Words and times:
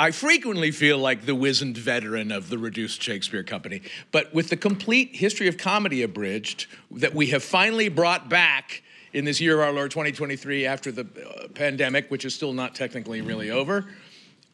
I 0.00 0.12
frequently 0.12 0.70
feel 0.70 0.96
like 0.96 1.26
the 1.26 1.34
wizened 1.34 1.76
veteran 1.76 2.32
of 2.32 2.48
the 2.48 2.56
reduced 2.56 3.02
Shakespeare 3.02 3.42
Company, 3.42 3.82
but 4.12 4.32
with 4.32 4.48
the 4.48 4.56
complete 4.56 5.14
history 5.14 5.46
of 5.46 5.58
comedy 5.58 6.02
abridged 6.02 6.68
that 6.92 7.14
we 7.14 7.26
have 7.26 7.44
finally 7.44 7.90
brought 7.90 8.30
back 8.30 8.82
in 9.12 9.26
this 9.26 9.42
year 9.42 9.60
of 9.60 9.68
our 9.68 9.72
Lord 9.74 9.90
2023 9.90 10.64
after 10.64 10.90
the 10.90 11.02
uh, 11.02 11.48
pandemic, 11.48 12.10
which 12.10 12.24
is 12.24 12.34
still 12.34 12.54
not 12.54 12.74
technically 12.74 13.20
really 13.20 13.50
over, 13.50 13.88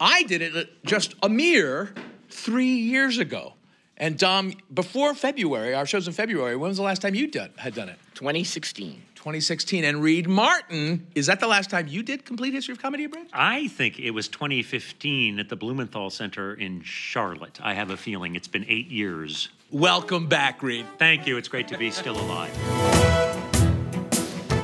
I 0.01 0.24
did 0.24 0.43
it 0.43 0.85
just 0.85 1.14
a 1.22 1.29
mere 1.29 1.95
three 2.29 2.79
years 2.79 3.19
ago. 3.19 3.53
And 3.97 4.19
Dom, 4.19 4.53
before 4.75 5.15
February, 5.15 5.75
our 5.75 5.87
show's 5.87 6.09
in 6.09 6.13
February. 6.13 6.57
When 6.57 6.71
was 6.71 6.77
the 6.77 6.83
last 6.83 7.03
time 7.03 7.15
you 7.15 7.29
done, 7.29 7.53
had 7.57 7.73
done 7.73 7.89
it? 7.89 8.01
2016. 8.15 9.01
2016. 9.27 9.82
And 9.82 10.00
Reed 10.04 10.29
Martin, 10.29 11.04
is 11.16 11.26
that 11.26 11.40
the 11.40 11.48
last 11.48 11.68
time 11.68 11.88
you 11.88 12.04
did 12.04 12.25
Complete 12.25 12.54
History 12.54 12.70
of 12.70 12.80
Comedy 12.80 13.02
Abridged? 13.02 13.30
I 13.32 13.66
think 13.66 13.98
it 13.98 14.12
was 14.12 14.29
2015 14.29 15.40
at 15.40 15.48
the 15.48 15.56
Blumenthal 15.56 16.11
Center 16.11 16.54
in 16.54 16.80
Charlotte. 16.82 17.58
I 17.61 17.75
have 17.75 17.90
a 17.90 17.96
feeling 17.96 18.36
it's 18.36 18.46
been 18.46 18.64
eight 18.68 18.86
years. 18.86 19.48
Welcome 19.72 20.29
back, 20.29 20.62
Reed. 20.62 20.86
Thank 20.98 21.26
you. 21.26 21.39
It's 21.39 21.48
great 21.48 21.67
to 21.67 21.76
be 21.76 21.90
still 21.90 22.17
alive. 22.17 22.53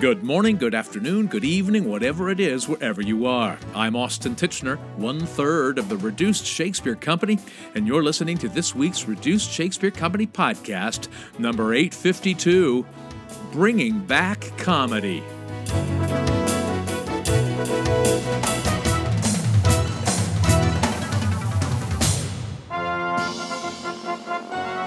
Good 0.01 0.23
morning, 0.23 0.59
good 0.59 0.77
afternoon, 0.77 1.27
good 1.27 1.45
evening, 1.45 1.89
whatever 1.89 2.31
it 2.31 2.39
is, 2.39 2.69
wherever 2.69 3.03
you 3.03 3.27
are. 3.27 3.59
I'm 3.75 3.97
Austin 3.97 4.37
Tichenor, 4.37 4.77
one 4.97 5.27
third 5.27 5.77
of 5.77 5.89
the 5.89 5.97
Reduced 5.97 6.47
Shakespeare 6.47 6.97
Company, 6.97 7.39
and 7.75 7.87
you're 7.87 8.03
listening 8.03 8.39
to 8.39 8.48
this 8.48 8.77
week's 8.77 9.09
Reduced 9.09 9.51
Shakespeare 9.51 9.91
Company 9.92 10.27
podcast, 10.27 11.09
number 11.39 11.73
852 11.75 12.87
Bringing 13.52 13.98
Back 14.01 14.51
Comedy. 14.56 15.23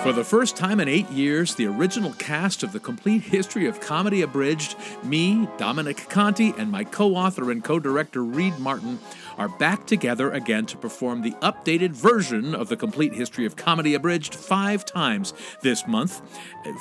For 0.05 0.13
the 0.13 0.23
first 0.23 0.55
time 0.55 0.79
in 0.79 0.87
eight 0.87 1.09
years, 1.09 1.55
the 1.55 1.65
original 1.65 2.13
cast 2.19 2.61
of 2.61 2.73
the 2.73 2.79
complete 2.79 3.23
history 3.23 3.65
of 3.65 3.79
comedy 3.79 4.21
abridged, 4.21 4.75
me, 5.03 5.47
Dominic 5.57 6.07
Conti, 6.09 6.53
and 6.59 6.69
my 6.69 6.83
co 6.83 7.15
author 7.15 7.49
and 7.49 7.63
co 7.63 7.79
director 7.79 8.23
Reed 8.23 8.59
Martin 8.59 8.99
are 9.39 9.49
back 9.49 9.87
together 9.87 10.31
again 10.31 10.67
to 10.67 10.77
perform 10.77 11.23
the 11.23 11.31
updated 11.41 11.89
version 11.89 12.53
of 12.53 12.69
the 12.69 12.77
complete 12.77 13.13
history 13.13 13.47
of 13.47 13.55
comedy 13.55 13.95
abridged 13.95 14.35
five 14.35 14.85
times 14.85 15.33
this 15.61 15.87
month. 15.87 16.21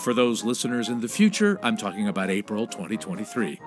For 0.01 0.15
those 0.15 0.45
listeners 0.45 0.89
in 0.91 1.01
the 1.01 1.09
future, 1.09 1.59
I'm 1.63 1.77
talking 1.77 2.09
about 2.09 2.31
April 2.31 2.67
2023. 2.67 3.59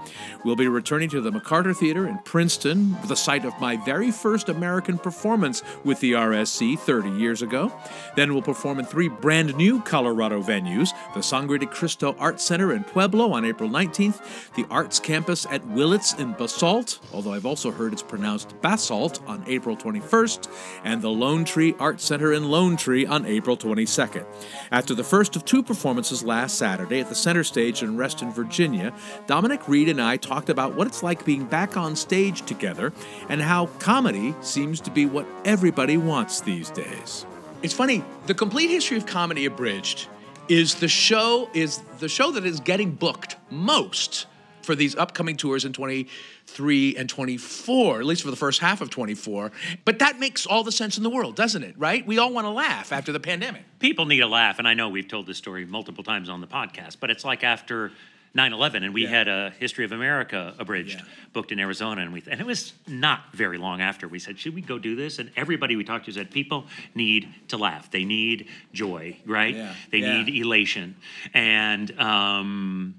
We'll 0.46 0.56
be 0.56 0.68
returning 0.68 1.10
to 1.10 1.22
the 1.22 1.32
McCarter 1.32 1.76
Theater 1.76 2.08
in 2.08 2.20
Princeton, 2.20 2.96
the 3.08 3.16
site 3.16 3.44
of 3.44 3.60
my 3.60 3.78
very 3.78 4.12
first 4.12 4.50
American 4.50 4.98
performance 4.98 5.64
with 5.84 6.00
the 6.00 6.14
RSC 6.14 6.78
30 6.80 7.10
years 7.12 7.42
ago. 7.42 7.74
Then 8.16 8.34
we'll 8.34 8.44
perform 8.44 8.80
in 8.80 8.86
three 8.86 9.10
brand 9.10 9.47
new 9.54 9.82
Colorado 9.82 10.42
venues 10.42 10.90
the 11.14 11.22
Sangre 11.22 11.58
de 11.58 11.66
Cristo 11.66 12.16
Art 12.20 12.40
Center 12.40 12.74
in 12.74 12.84
Pueblo 12.84 13.32
on 13.32 13.46
April 13.46 13.70
19th, 13.70 14.54
the 14.56 14.66
Arts 14.70 15.00
Campus 15.00 15.46
at 15.50 15.66
Willits 15.68 16.14
in 16.14 16.34
Basalt, 16.34 17.00
although 17.14 17.34
I've 17.34 17.46
also 17.46 17.72
heard 17.72 17.94
it's 17.94 18.04
pronounced 18.04 18.60
Basalt 18.62 19.22
on 19.28 19.44
April 19.48 19.76
21st, 19.76 20.50
and 20.84 21.02
the 21.02 21.10
Lone 21.10 21.46
Tree 21.46 21.76
Art 21.80 22.02
Center 22.02 22.34
in 22.34 22.50
Lone 22.50 22.78
Tree 22.78 23.06
on 23.06 23.26
April 23.26 23.58
22nd. 23.58 24.26
After 24.72 24.94
the 24.94 25.04
first 25.04 25.36
of 25.36 25.46
two 25.46 25.64
performances 25.64 26.24
last 26.24 26.58
Saturday 26.58 27.00
at 27.00 27.10
the 27.10 27.16
Center 27.16 27.44
Stage 27.44 27.84
in 27.84 27.98
Reston, 27.98 28.32
Virginia, 28.32 28.94
Dominic 29.26 29.68
Reed 29.68 29.90
and 29.90 30.02
I 30.02 30.18
talked 30.18 30.50
about 30.50 30.76
what 30.76 30.88
it's 30.88 31.04
like 31.04 31.26
being 31.26 31.46
back 31.46 31.78
on 31.78 31.96
stage 31.96 32.44
together 32.44 32.94
and 33.30 33.42
how 33.42 33.68
comedy 33.80 34.36
seems 34.42 34.82
to 34.82 34.92
be 34.92 35.06
what 35.06 35.28
everybody 35.46 35.98
wants 35.98 36.42
these 36.42 36.70
days. 36.70 37.26
It's 37.64 37.74
funny, 37.74 38.04
the 38.28 38.36
complete 38.36 38.70
history 38.70 38.98
of 38.98 39.08
comedy 39.08 39.46
abridged 39.46 40.08
is 40.48 40.76
the 40.76 40.88
show 40.88 41.50
is 41.56 41.80
the 42.00 42.08
show 42.08 42.32
that 42.32 42.46
is 42.46 42.60
getting 42.60 42.92
booked 42.92 43.36
most 43.50 44.28
for 44.62 44.76
these 44.76 44.96
upcoming 44.96 45.36
tours 45.36 45.66
in 45.66 45.74
23 45.74 46.96
and 46.98 47.10
24, 47.10 48.00
at 48.00 48.06
least 48.06 48.22
for 48.22 48.30
the 48.30 48.38
first 48.38 48.60
half 48.60 48.80
of 48.80 48.92
24. 48.92 49.52
But 49.86 49.98
that 50.00 50.20
makes 50.20 50.46
all 50.46 50.64
the 50.64 50.72
sense 50.72 50.98
in 50.98 51.04
the 51.04 51.10
world, 51.10 51.36
doesn't 51.36 51.64
it? 51.64 51.74
Right? 51.80 52.06
We 52.06 52.20
all 52.20 52.32
want 52.32 52.46
to 52.46 52.52
laugh 52.52 52.92
after 52.92 53.12
the 53.12 53.20
pandemic. 53.20 53.64
People 53.80 54.06
need 54.06 54.22
a 54.22 54.28
laugh, 54.28 54.60
and 54.60 54.68
I 54.68 54.76
know 54.76 54.90
we've 54.90 55.08
told 55.08 55.26
this 55.26 55.38
story 55.38 55.66
multiple 55.66 56.04
times 56.04 56.30
on 56.30 56.42
the 56.42 56.48
podcast, 56.48 56.98
but 57.00 57.10
it's 57.10 57.26
like 57.26 57.44
after 57.44 57.92
9/11, 58.36 58.84
and 58.84 58.94
we 58.94 59.04
Yeah. 59.04 59.10
had 59.10 59.28
a 59.28 59.54
History 59.60 59.86
of 59.86 59.92
America 59.92 60.54
abridged 60.60 61.00
Yeah. 61.00 61.06
booked 61.34 61.52
in 61.52 61.60
Arizona, 61.60 62.02
and 62.02 62.14
we 62.14 62.22
and 62.30 62.40
it 62.40 62.46
was 62.46 62.74
not 62.88 63.34
very 63.34 63.58
long 63.58 63.82
after 63.82 64.08
we 64.08 64.20
said, 64.20 64.38
should 64.40 64.54
we 64.56 64.62
go 64.62 64.78
do 64.78 64.96
this? 64.96 65.20
And 65.20 65.32
everybody 65.36 65.76
we 65.76 65.84
talked 65.84 66.06
to 66.06 66.12
said, 66.12 66.30
people 66.32 66.68
need 66.94 67.28
to 67.48 67.58
laugh. 67.58 67.90
They 67.92 68.04
need 68.06 68.48
joy, 68.74 69.18
right? 69.26 69.56
Yeah. 69.56 69.74
They 69.92 70.02
need 70.02 70.30
elation, 70.30 70.96
and 71.34 71.98
um, 72.00 72.96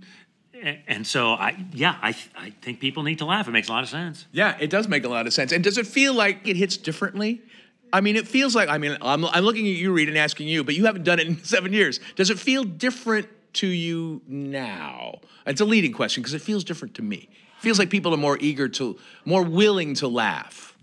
and 0.87 1.07
so 1.07 1.35
I 1.35 1.57
yeah 1.73 1.97
I 2.03 2.15
I 2.37 2.51
think 2.63 2.81
people 2.81 3.03
need 3.05 3.19
to 3.19 3.25
laugh. 3.25 3.47
It 3.49 3.53
makes 3.53 3.69
a 3.69 3.73
lot 3.73 3.83
of 3.85 3.89
sense. 3.89 4.27
Yeah, 4.33 4.57
it 4.59 4.71
does 4.71 4.89
make 4.89 5.05
a 5.05 5.09
lot 5.09 5.27
of 5.27 5.33
sense. 5.33 5.53
And 5.53 5.63
does 5.63 5.79
it 5.79 5.87
feel 5.87 6.15
like 6.15 6.47
it 6.49 6.57
hits 6.57 6.77
differently? 6.77 7.43
I 7.91 8.03
mean, 8.03 8.17
it 8.17 8.29
feels 8.29 8.55
like, 8.55 8.69
I 8.69 8.77
mean, 8.77 8.99
I'm, 9.01 9.25
I'm 9.25 9.45
looking 9.45 9.67
at 9.67 9.73
you, 9.73 9.93
Reed, 9.95 10.09
and 10.09 10.19
asking 10.19 10.47
you, 10.47 10.63
but 10.63 10.75
you 10.75 10.85
haven't 10.85 11.05
done 11.05 11.19
it 11.19 11.27
in 11.27 11.43
seven 11.45 11.73
years. 11.73 12.01
Does 12.17 12.29
it 12.29 12.39
feel 12.39 12.63
different 12.63 13.29
to 13.55 13.67
you 13.67 14.23
now? 14.27 15.21
It's 15.47 15.61
a 15.61 15.65
leading 15.65 15.93
question 15.93 16.23
because 16.23 16.35
it 16.35 16.43
feels 16.43 16.65
different 16.65 16.95
to 16.95 17.03
me. 17.03 17.29
It 17.59 17.63
feels 17.63 17.79
like 17.79 17.91
people 17.91 18.15
are 18.15 18.19
more 18.19 18.39
eager 18.41 18.69
to, 18.69 18.99
more 19.25 19.43
willing 19.43 19.95
to 19.95 20.09
laugh. 20.09 20.77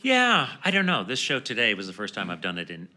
Yeah, 0.00 0.48
I 0.64 0.70
don't 0.70 0.86
know. 0.86 1.04
This 1.04 1.18
show 1.20 1.40
today 1.40 1.74
was 1.74 1.86
the 1.86 1.92
first 1.92 2.14
time 2.14 2.28
I've 2.30 2.40
done 2.40 2.58
it 2.58 2.70
in 2.70 2.88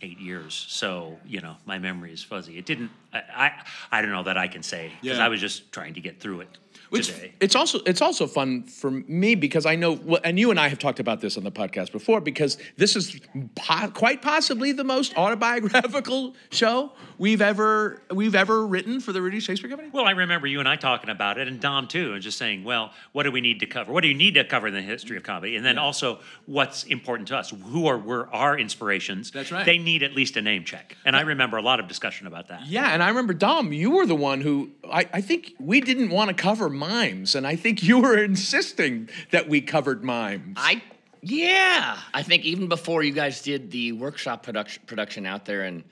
eight 0.00 0.18
years, 0.18 0.52
so 0.68 1.18
you 1.24 1.40
know 1.40 1.56
my 1.66 1.78
memory 1.78 2.12
is 2.12 2.22
fuzzy. 2.24 2.58
It 2.58 2.66
didn't. 2.66 2.90
I 3.12 3.22
I, 3.34 3.52
I 3.98 4.02
don't 4.02 4.10
know 4.10 4.24
that 4.24 4.36
I 4.36 4.48
can 4.48 4.62
say 4.64 4.90
because 5.00 5.18
Yeah. 5.18 5.24
I 5.24 5.28
was 5.28 5.40
just 5.40 5.70
trying 5.70 5.94
to 5.94 6.00
get 6.00 6.18
through 6.18 6.40
it 6.40 6.48
Which 6.92 7.06
today. 7.06 7.32
it's 7.40 7.56
also 7.56 7.78
it's 7.86 8.02
also 8.02 8.26
fun 8.26 8.64
for 8.64 8.90
me 8.90 9.34
because 9.34 9.64
I 9.64 9.76
know 9.76 9.92
well, 9.92 10.20
and 10.24 10.38
you 10.38 10.50
and 10.50 10.60
I 10.60 10.68
have 10.68 10.78
talked 10.78 11.00
about 11.00 11.22
this 11.22 11.38
on 11.38 11.42
the 11.42 11.50
podcast 11.50 11.90
before 11.90 12.20
because 12.20 12.58
this 12.76 12.96
is 12.96 13.18
po- 13.54 13.88
quite 13.88 14.20
possibly 14.20 14.72
the 14.72 14.84
most 14.84 15.16
autobiographical 15.16 16.34
show 16.50 16.92
we've 17.16 17.40
ever 17.40 18.02
we've 18.10 18.34
ever 18.34 18.66
written 18.66 19.00
for 19.00 19.14
the 19.14 19.22
Reduced 19.22 19.46
Shakespeare 19.46 19.70
Company. 19.70 19.88
Well, 19.90 20.04
I 20.04 20.10
remember 20.10 20.46
you 20.46 20.58
and 20.60 20.68
I 20.68 20.76
talking 20.76 21.08
about 21.08 21.38
it, 21.38 21.48
and 21.48 21.60
Dom 21.60 21.88
too, 21.88 22.12
and 22.12 22.22
just 22.22 22.36
saying, 22.36 22.62
well, 22.62 22.92
what 23.12 23.22
do 23.22 23.30
we 23.30 23.40
need 23.40 23.60
to 23.60 23.66
cover? 23.66 23.90
What 23.90 24.02
do 24.02 24.08
you 24.08 24.14
need 24.14 24.34
to 24.34 24.44
cover 24.44 24.66
in 24.66 24.74
the 24.74 24.82
history 24.82 25.16
of 25.16 25.22
comedy? 25.22 25.56
And 25.56 25.64
then 25.64 25.78
also, 25.78 26.20
what's 26.44 26.84
important 26.84 27.28
to 27.28 27.38
us? 27.38 27.54
Who 27.68 27.86
are 27.86 27.96
were 27.96 28.28
our 28.34 28.58
inspirations? 28.58 29.30
That's 29.30 29.50
right. 29.50 29.64
They 29.64 29.78
need 29.78 30.02
at 30.02 30.12
least 30.12 30.36
a 30.36 30.42
name 30.42 30.64
check, 30.64 30.94
and 31.06 31.16
I 31.16 31.22
remember 31.22 31.56
a 31.56 31.62
lot 31.62 31.80
of 31.80 31.88
discussion 31.88 32.26
about 32.26 32.48
that. 32.48 32.66
Yeah, 32.66 32.90
and 32.92 33.02
I 33.02 33.08
remember 33.08 33.32
Dom, 33.32 33.72
you 33.72 33.92
were 33.92 34.04
the 34.04 34.14
one 34.14 34.42
who 34.42 34.72
I, 34.92 35.08
I 35.12 35.20
think 35.20 35.54
we 35.58 35.80
didn't 35.80 36.10
want 36.10 36.28
to 36.28 36.34
cover 36.34 36.68
mimes, 36.68 37.34
and 37.34 37.46
I 37.46 37.56
think 37.56 37.82
you 37.82 38.00
were 38.00 38.22
insisting 38.22 39.08
that 39.30 39.48
we 39.48 39.60
covered 39.60 40.04
mimes. 40.04 40.56
I 40.58 40.82
yeah. 41.22 41.98
I 42.12 42.22
think 42.22 42.44
even 42.44 42.68
before 42.68 43.02
you 43.02 43.12
guys 43.12 43.42
did 43.42 43.70
the 43.70 43.92
workshop 43.92 44.42
production 44.42 44.82
production 44.86 45.24
out 45.24 45.44
there 45.44 45.64
in 45.64 45.84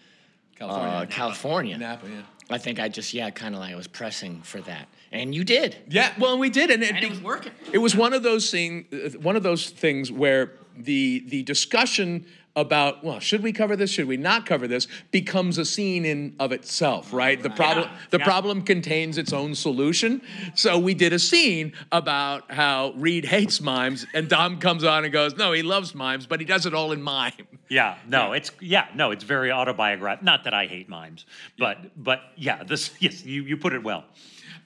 California. 0.58 0.90
uh, 0.90 1.06
California, 1.06 1.78
Napa, 1.78 2.06
yeah. 2.08 2.22
I 2.50 2.58
think 2.58 2.80
I 2.80 2.88
just 2.88 3.14
yeah, 3.14 3.30
kind 3.30 3.54
of 3.54 3.60
like 3.60 3.72
I 3.72 3.76
was 3.76 3.86
pressing 3.86 4.42
for 4.42 4.60
that, 4.62 4.88
and 5.12 5.34
you 5.34 5.44
did. 5.44 5.76
Yeah, 5.88 6.12
well, 6.18 6.36
we 6.36 6.50
did, 6.50 6.70
and 6.70 6.82
it, 6.82 6.94
And 6.94 7.04
it 7.04 7.10
was 7.10 7.22
working. 7.22 7.52
It 7.72 7.78
was 7.78 7.94
one 7.96 8.12
of 8.12 8.22
those 8.22 8.50
thing, 8.50 8.86
uh, 8.92 9.10
one 9.20 9.36
of 9.36 9.42
those 9.42 9.70
things 9.70 10.10
where 10.10 10.52
the 10.76 11.24
the 11.28 11.42
discussion 11.44 12.26
about 12.60 13.02
well, 13.04 13.20
should 13.20 13.42
we 13.42 13.52
cover 13.52 13.76
this? 13.76 13.90
Should 13.90 14.06
we 14.06 14.16
not 14.16 14.46
cover 14.46 14.68
this? 14.68 14.86
Becomes 15.10 15.58
a 15.58 15.64
scene 15.64 16.04
in 16.04 16.34
of 16.38 16.52
itself, 16.52 17.10
oh, 17.12 17.16
right? 17.16 17.42
The 17.42 17.50
problem 17.50 17.88
Yeah, 17.88 17.98
the 18.10 18.18
yeah. 18.18 18.24
problem 18.24 18.62
contains 18.62 19.18
its 19.18 19.32
own 19.32 19.54
solution. 19.54 20.22
So 20.54 20.78
we 20.78 20.94
did 20.94 21.12
a 21.12 21.18
scene 21.18 21.72
about 21.92 22.50
how 22.52 22.92
Reed 22.96 23.24
hates 23.24 23.60
mimes, 23.60 24.06
and 24.14 24.28
Dom 24.28 24.58
comes 24.58 24.84
on 24.84 25.04
and 25.04 25.12
goes, 25.12 25.36
"No, 25.36 25.52
he 25.52 25.62
loves 25.62 25.94
mimes, 25.94 26.26
but 26.26 26.40
he 26.40 26.46
does 26.46 26.66
it 26.66 26.74
all 26.74 26.92
in 26.92 27.02
mime." 27.02 27.32
Yeah, 27.68 27.96
no, 28.08 28.32
it's 28.32 28.50
yeah, 28.60 28.86
no, 28.94 29.10
it's 29.10 29.24
very 29.24 29.50
autobiographical. 29.52 30.24
Not 30.24 30.44
that 30.44 30.54
I 30.54 30.66
hate 30.66 30.88
mimes, 30.88 31.24
but 31.58 31.78
but 31.96 32.20
yeah, 32.36 32.62
this 32.64 32.90
yes, 33.00 33.24
you, 33.24 33.42
you 33.44 33.56
put 33.56 33.72
it 33.72 33.82
well. 33.82 34.04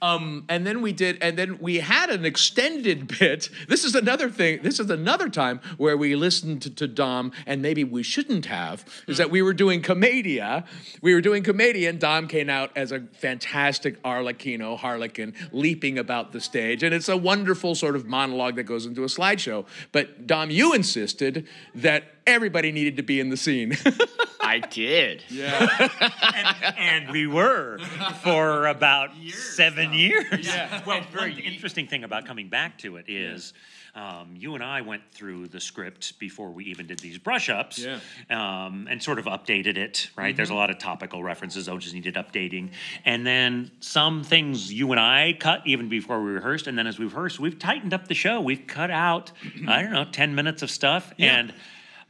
Um, 0.04 0.44
and 0.50 0.66
then 0.66 0.82
we 0.82 0.92
did, 0.92 1.16
and 1.22 1.38
then 1.38 1.58
we 1.60 1.76
had 1.76 2.10
an 2.10 2.26
extended 2.26 3.08
bit. 3.18 3.48
This 3.68 3.84
is 3.84 3.94
another 3.94 4.28
thing. 4.28 4.60
This 4.62 4.78
is 4.78 4.90
another 4.90 5.30
time 5.30 5.60
where 5.78 5.96
we 5.96 6.14
listened 6.14 6.60
to, 6.62 6.70
to 6.74 6.86
Dom, 6.86 7.32
and 7.46 7.62
maybe 7.62 7.84
we 7.84 8.02
shouldn't 8.02 8.44
have. 8.44 8.84
Is 9.08 9.16
that 9.16 9.30
we 9.30 9.40
were 9.40 9.54
doing 9.54 9.80
Commedia. 9.80 10.66
We 11.00 11.14
were 11.14 11.22
doing 11.22 11.42
Commedia, 11.42 11.88
and 11.88 11.98
Dom 11.98 12.28
came 12.28 12.50
out 12.50 12.70
as 12.76 12.92
a 12.92 13.00
fantastic 13.14 14.02
Arlecchino, 14.02 14.76
Harlequin, 14.76 15.32
leaping 15.52 15.96
about 15.98 16.32
the 16.32 16.40
stage, 16.40 16.82
and 16.82 16.94
it's 16.94 17.08
a 17.08 17.16
wonderful 17.16 17.74
sort 17.74 17.96
of 17.96 18.06
monologue 18.06 18.56
that 18.56 18.64
goes 18.64 18.84
into 18.84 19.04
a 19.04 19.06
slideshow. 19.06 19.64
But 19.90 20.26
Dom, 20.26 20.50
you 20.50 20.74
insisted 20.74 21.48
that 21.76 22.04
everybody 22.26 22.72
needed 22.72 22.98
to 22.98 23.02
be 23.02 23.20
in 23.20 23.30
the 23.30 23.38
scene. 23.38 23.74
I 24.44 24.60
did. 24.60 25.22
yeah. 25.30 25.88
and, 26.34 26.76
and 26.78 27.10
we 27.10 27.26
were 27.26 27.78
for 28.22 28.66
about 28.66 29.10
seven 29.32 29.92
years. 29.92 30.46
Yeah. 30.46 30.82
Well, 30.86 31.02
one 31.14 31.30
interesting 31.38 31.86
thing 31.86 32.04
about 32.04 32.26
coming 32.26 32.48
back 32.48 32.78
to 32.78 32.96
it 32.96 33.06
is 33.08 33.52
um, 33.94 34.34
you 34.36 34.54
and 34.54 34.64
I 34.64 34.80
went 34.80 35.02
through 35.12 35.46
the 35.48 35.60
script 35.60 36.18
before 36.18 36.50
we 36.50 36.64
even 36.64 36.86
did 36.88 36.98
these 36.98 37.16
brush 37.16 37.48
ups 37.48 37.78
Yeah. 37.78 38.00
um, 38.28 38.88
and 38.90 39.00
sort 39.00 39.20
of 39.20 39.26
updated 39.26 39.76
it, 39.76 40.10
right? 40.16 40.36
There's 40.36 40.50
a 40.50 40.54
lot 40.54 40.70
of 40.70 40.78
topical 40.78 41.22
references, 41.22 41.68
oh, 41.68 41.78
just 41.78 41.94
needed 41.94 42.14
updating. 42.16 42.70
And 43.04 43.24
then 43.24 43.70
some 43.78 44.24
things 44.24 44.72
you 44.72 44.90
and 44.90 45.00
I 45.00 45.36
cut 45.38 45.62
even 45.64 45.88
before 45.88 46.20
we 46.22 46.32
rehearsed. 46.32 46.66
And 46.66 46.76
then 46.76 46.88
as 46.88 46.98
we 46.98 47.04
rehearsed, 47.06 47.38
we've 47.38 47.58
tightened 47.58 47.94
up 47.94 48.08
the 48.08 48.14
show. 48.14 48.40
We've 48.40 48.66
cut 48.66 48.90
out, 48.90 49.30
I 49.68 49.82
don't 49.82 49.92
know, 49.92 50.06
10 50.10 50.34
minutes 50.34 50.62
of 50.62 50.70
stuff. 50.70 51.12
Yeah. 51.16 51.36
And, 51.38 51.54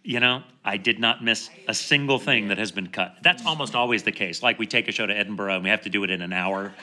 you 0.04 0.20
know, 0.20 0.42
I 0.62 0.76
did 0.76 1.00
not 1.00 1.24
miss 1.24 1.48
a 1.66 1.74
single 1.74 2.18
thing 2.18 2.48
that 2.48 2.58
has 2.58 2.70
been 2.70 2.88
cut. 2.88 3.16
That's 3.22 3.44
almost 3.46 3.74
always 3.74 4.02
the 4.02 4.12
case. 4.12 4.42
Like 4.42 4.58
we 4.58 4.66
take 4.66 4.86
a 4.86 4.92
show 4.92 5.06
to 5.06 5.16
Edinburgh 5.16 5.54
and 5.54 5.64
we 5.64 5.70
have 5.70 5.82
to 5.82 5.88
do 5.88 6.04
it 6.04 6.10
in 6.10 6.20
an 6.20 6.32
hour. 6.32 6.74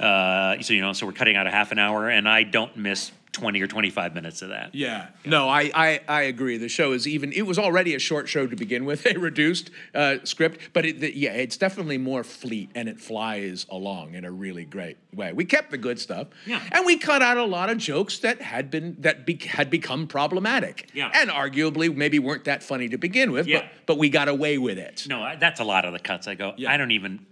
Uh, 0.00 0.60
so, 0.60 0.74
you 0.74 0.82
know, 0.82 0.92
so 0.92 1.06
we're 1.06 1.12
cutting 1.12 1.36
out 1.36 1.46
a 1.46 1.52
half 1.52 1.70
an 1.70 1.78
hour, 1.78 2.08
and 2.08 2.28
I 2.28 2.42
don't 2.42 2.76
miss 2.76 3.12
20 3.34 3.60
or 3.60 3.66
25 3.66 4.14
minutes 4.14 4.40
of 4.40 4.48
that. 4.48 4.74
Yeah. 4.74 5.08
No, 5.26 5.48
I, 5.48 5.70
I, 5.74 6.00
I 6.08 6.22
agree. 6.22 6.56
The 6.56 6.68
show 6.68 6.92
is 6.92 7.06
even, 7.06 7.32
it 7.32 7.42
was 7.42 7.58
already 7.58 7.94
a 7.94 7.98
short 7.98 8.28
show 8.28 8.46
to 8.46 8.56
begin 8.56 8.84
with, 8.86 9.04
a 9.14 9.18
reduced 9.18 9.70
uh, 9.94 10.16
script, 10.24 10.60
but 10.72 10.86
it, 10.86 11.00
the, 11.00 11.14
yeah, 11.16 11.32
it's 11.32 11.56
definitely 11.56 11.98
more 11.98 12.24
fleet 12.24 12.70
and 12.74 12.88
it 12.88 12.98
flies 13.00 13.66
along 13.68 14.14
in 14.14 14.24
a 14.24 14.30
really 14.30 14.64
great 14.64 14.96
way. 15.12 15.32
We 15.32 15.44
kept 15.44 15.70
the 15.70 15.78
good 15.78 15.98
stuff. 15.98 16.28
Yeah. 16.46 16.62
And 16.72 16.86
we 16.86 16.96
cut 16.96 17.20
out 17.22 17.36
a 17.36 17.44
lot 17.44 17.68
of 17.70 17.78
jokes 17.78 18.18
that 18.20 18.40
had 18.40 18.70
been, 18.70 18.96
that 19.00 19.26
be, 19.26 19.36
had 19.36 19.68
become 19.68 20.06
problematic. 20.06 20.88
Yeah. 20.94 21.10
And 21.12 21.28
arguably 21.28 21.94
maybe 21.94 22.18
weren't 22.18 22.44
that 22.44 22.62
funny 22.62 22.88
to 22.88 22.96
begin 22.96 23.32
with, 23.32 23.46
Yeah. 23.46 23.60
but, 23.60 23.68
but 23.86 23.98
we 23.98 24.08
got 24.08 24.28
away 24.28 24.56
with 24.58 24.78
it. 24.78 25.06
No, 25.08 25.20
I- 25.22 25.36
that's 25.36 25.60
a 25.60 25.64
lot 25.64 25.84
of 25.84 25.92
the 25.92 25.98
cuts. 25.98 26.28
I 26.28 26.34
go, 26.36 26.54
Yeah. 26.56 26.72
I 26.72 26.76
don't 26.76 26.92
even. 26.92 27.26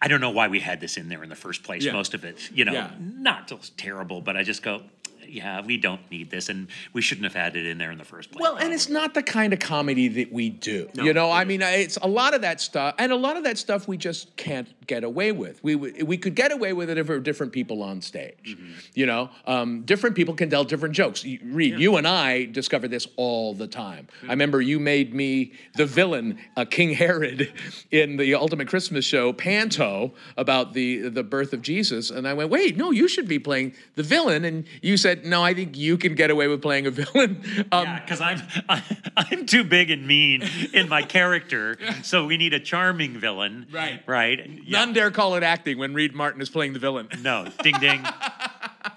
I 0.00 0.08
don't 0.08 0.20
know 0.20 0.30
why 0.30 0.48
we 0.48 0.60
had 0.60 0.80
this 0.80 0.96
in 0.96 1.08
there 1.08 1.22
in 1.22 1.28
the 1.28 1.36
first 1.36 1.62
place. 1.62 1.84
Yeah. 1.84 1.92
Most 1.92 2.14
of 2.14 2.24
it, 2.24 2.50
you 2.52 2.64
know, 2.64 2.72
Yeah. 2.72 2.90
not 2.98 3.48
just 3.48 3.76
terrible, 3.78 4.20
but 4.20 4.36
I 4.36 4.42
just 4.42 4.62
go, 4.62 4.82
yeah, 5.26 5.60
we 5.60 5.76
don't 5.76 6.00
need 6.10 6.30
this, 6.30 6.48
and 6.48 6.68
we 6.94 7.02
shouldn't 7.02 7.24
have 7.24 7.34
had 7.34 7.54
it 7.54 7.66
in 7.66 7.76
there 7.76 7.90
in 7.90 7.98
the 7.98 8.04
first 8.04 8.30
place. 8.30 8.40
Well, 8.42 8.56
and 8.56 8.72
it's 8.72 8.88
not 8.88 9.12
the 9.12 9.22
kind 9.22 9.52
of 9.52 9.58
comedy 9.58 10.08
that 10.08 10.32
we 10.32 10.48
do. 10.48 10.88
No, 10.94 11.04
you 11.04 11.12
know, 11.12 11.30
I 11.30 11.44
mean, 11.44 11.60
it's 11.60 11.98
a 11.98 12.06
lot 12.08 12.32
of 12.32 12.40
that 12.42 12.60
stuff, 12.62 12.94
and 12.98 13.12
a 13.12 13.16
lot 13.16 13.36
of 13.36 13.44
that 13.44 13.58
stuff 13.58 13.86
we 13.86 13.98
just 13.98 14.34
can't 14.36 14.68
get 14.88 15.04
away 15.04 15.30
with. 15.30 15.62
We 15.62 15.74
w- 15.74 16.04
we 16.04 16.16
could 16.16 16.34
get 16.34 16.50
away 16.50 16.72
with 16.72 16.90
it 16.90 16.98
if 16.98 17.06
there 17.06 17.16
were 17.16 17.22
different 17.22 17.52
people 17.52 17.82
on 17.82 18.00
stage. 18.02 18.34
Mm-hmm. 18.56 18.72
You 18.94 19.06
know, 19.06 19.30
um, 19.46 19.82
different 19.82 20.16
people 20.16 20.34
can 20.34 20.50
tell 20.50 20.64
different 20.64 20.94
jokes. 20.96 21.22
You, 21.22 21.38
Reed, 21.44 21.78
you 21.78 21.96
and 21.96 22.08
I 22.08 22.46
discover 22.46 22.88
this 22.88 23.06
all 23.16 23.54
the 23.54 23.68
time. 23.68 24.08
I 24.24 24.30
remember 24.30 24.60
you 24.60 24.80
made 24.80 25.14
me 25.14 25.52
the 25.76 25.86
villain, 25.86 26.38
uh, 26.56 26.64
King 26.64 26.94
Herod, 26.94 27.52
in 27.92 28.16
the 28.16 28.34
Ultimate 28.34 28.66
Christmas 28.66 29.04
Show, 29.04 29.32
Panto, 29.32 30.14
about 30.36 30.72
the 30.72 31.08
the 31.08 31.22
birth 31.22 31.52
of 31.52 31.62
Jesus, 31.62 32.10
and 32.10 32.26
I 32.26 32.34
went, 32.34 32.50
wait, 32.50 32.76
no, 32.76 32.90
you 32.90 33.06
should 33.06 33.28
be 33.28 33.38
playing 33.38 33.74
the 33.94 34.02
villain, 34.02 34.44
and 34.44 34.64
you 34.82 34.96
said, 34.96 35.24
no, 35.24 35.44
I 35.44 35.52
think 35.54 35.76
you 35.76 35.98
can 35.98 36.14
get 36.14 36.30
away 36.30 36.48
with 36.48 36.62
playing 36.62 36.86
a 36.86 36.90
villain. 37.02 37.42
Um, 37.70 37.84
Yeah, 37.84 38.00
because 38.00 38.20
I'm 38.20 38.40
I, 38.68 38.82
I'm 39.16 39.46
too 39.46 39.64
big 39.64 39.90
and 39.90 40.06
mean 40.06 40.42
in 40.72 40.88
my 40.88 41.02
character, 41.02 41.76
so 42.02 42.26
we 42.26 42.38
need 42.38 42.54
a 42.54 42.60
charming 42.60 43.18
villain. 43.20 43.66
Right. 43.70 44.02
Right. 44.06 44.48
Yeah. 44.64 44.77
None 44.78 44.92
dare 44.92 45.10
call 45.10 45.34
it 45.34 45.42
acting 45.42 45.78
when 45.78 45.94
Reed 45.94 46.14
Martin 46.14 46.40
is 46.40 46.48
playing 46.50 46.72
the 46.72 46.78
villain. 46.78 47.08
No. 47.22 47.46
Ding 47.62 47.78
ding. 47.80 48.04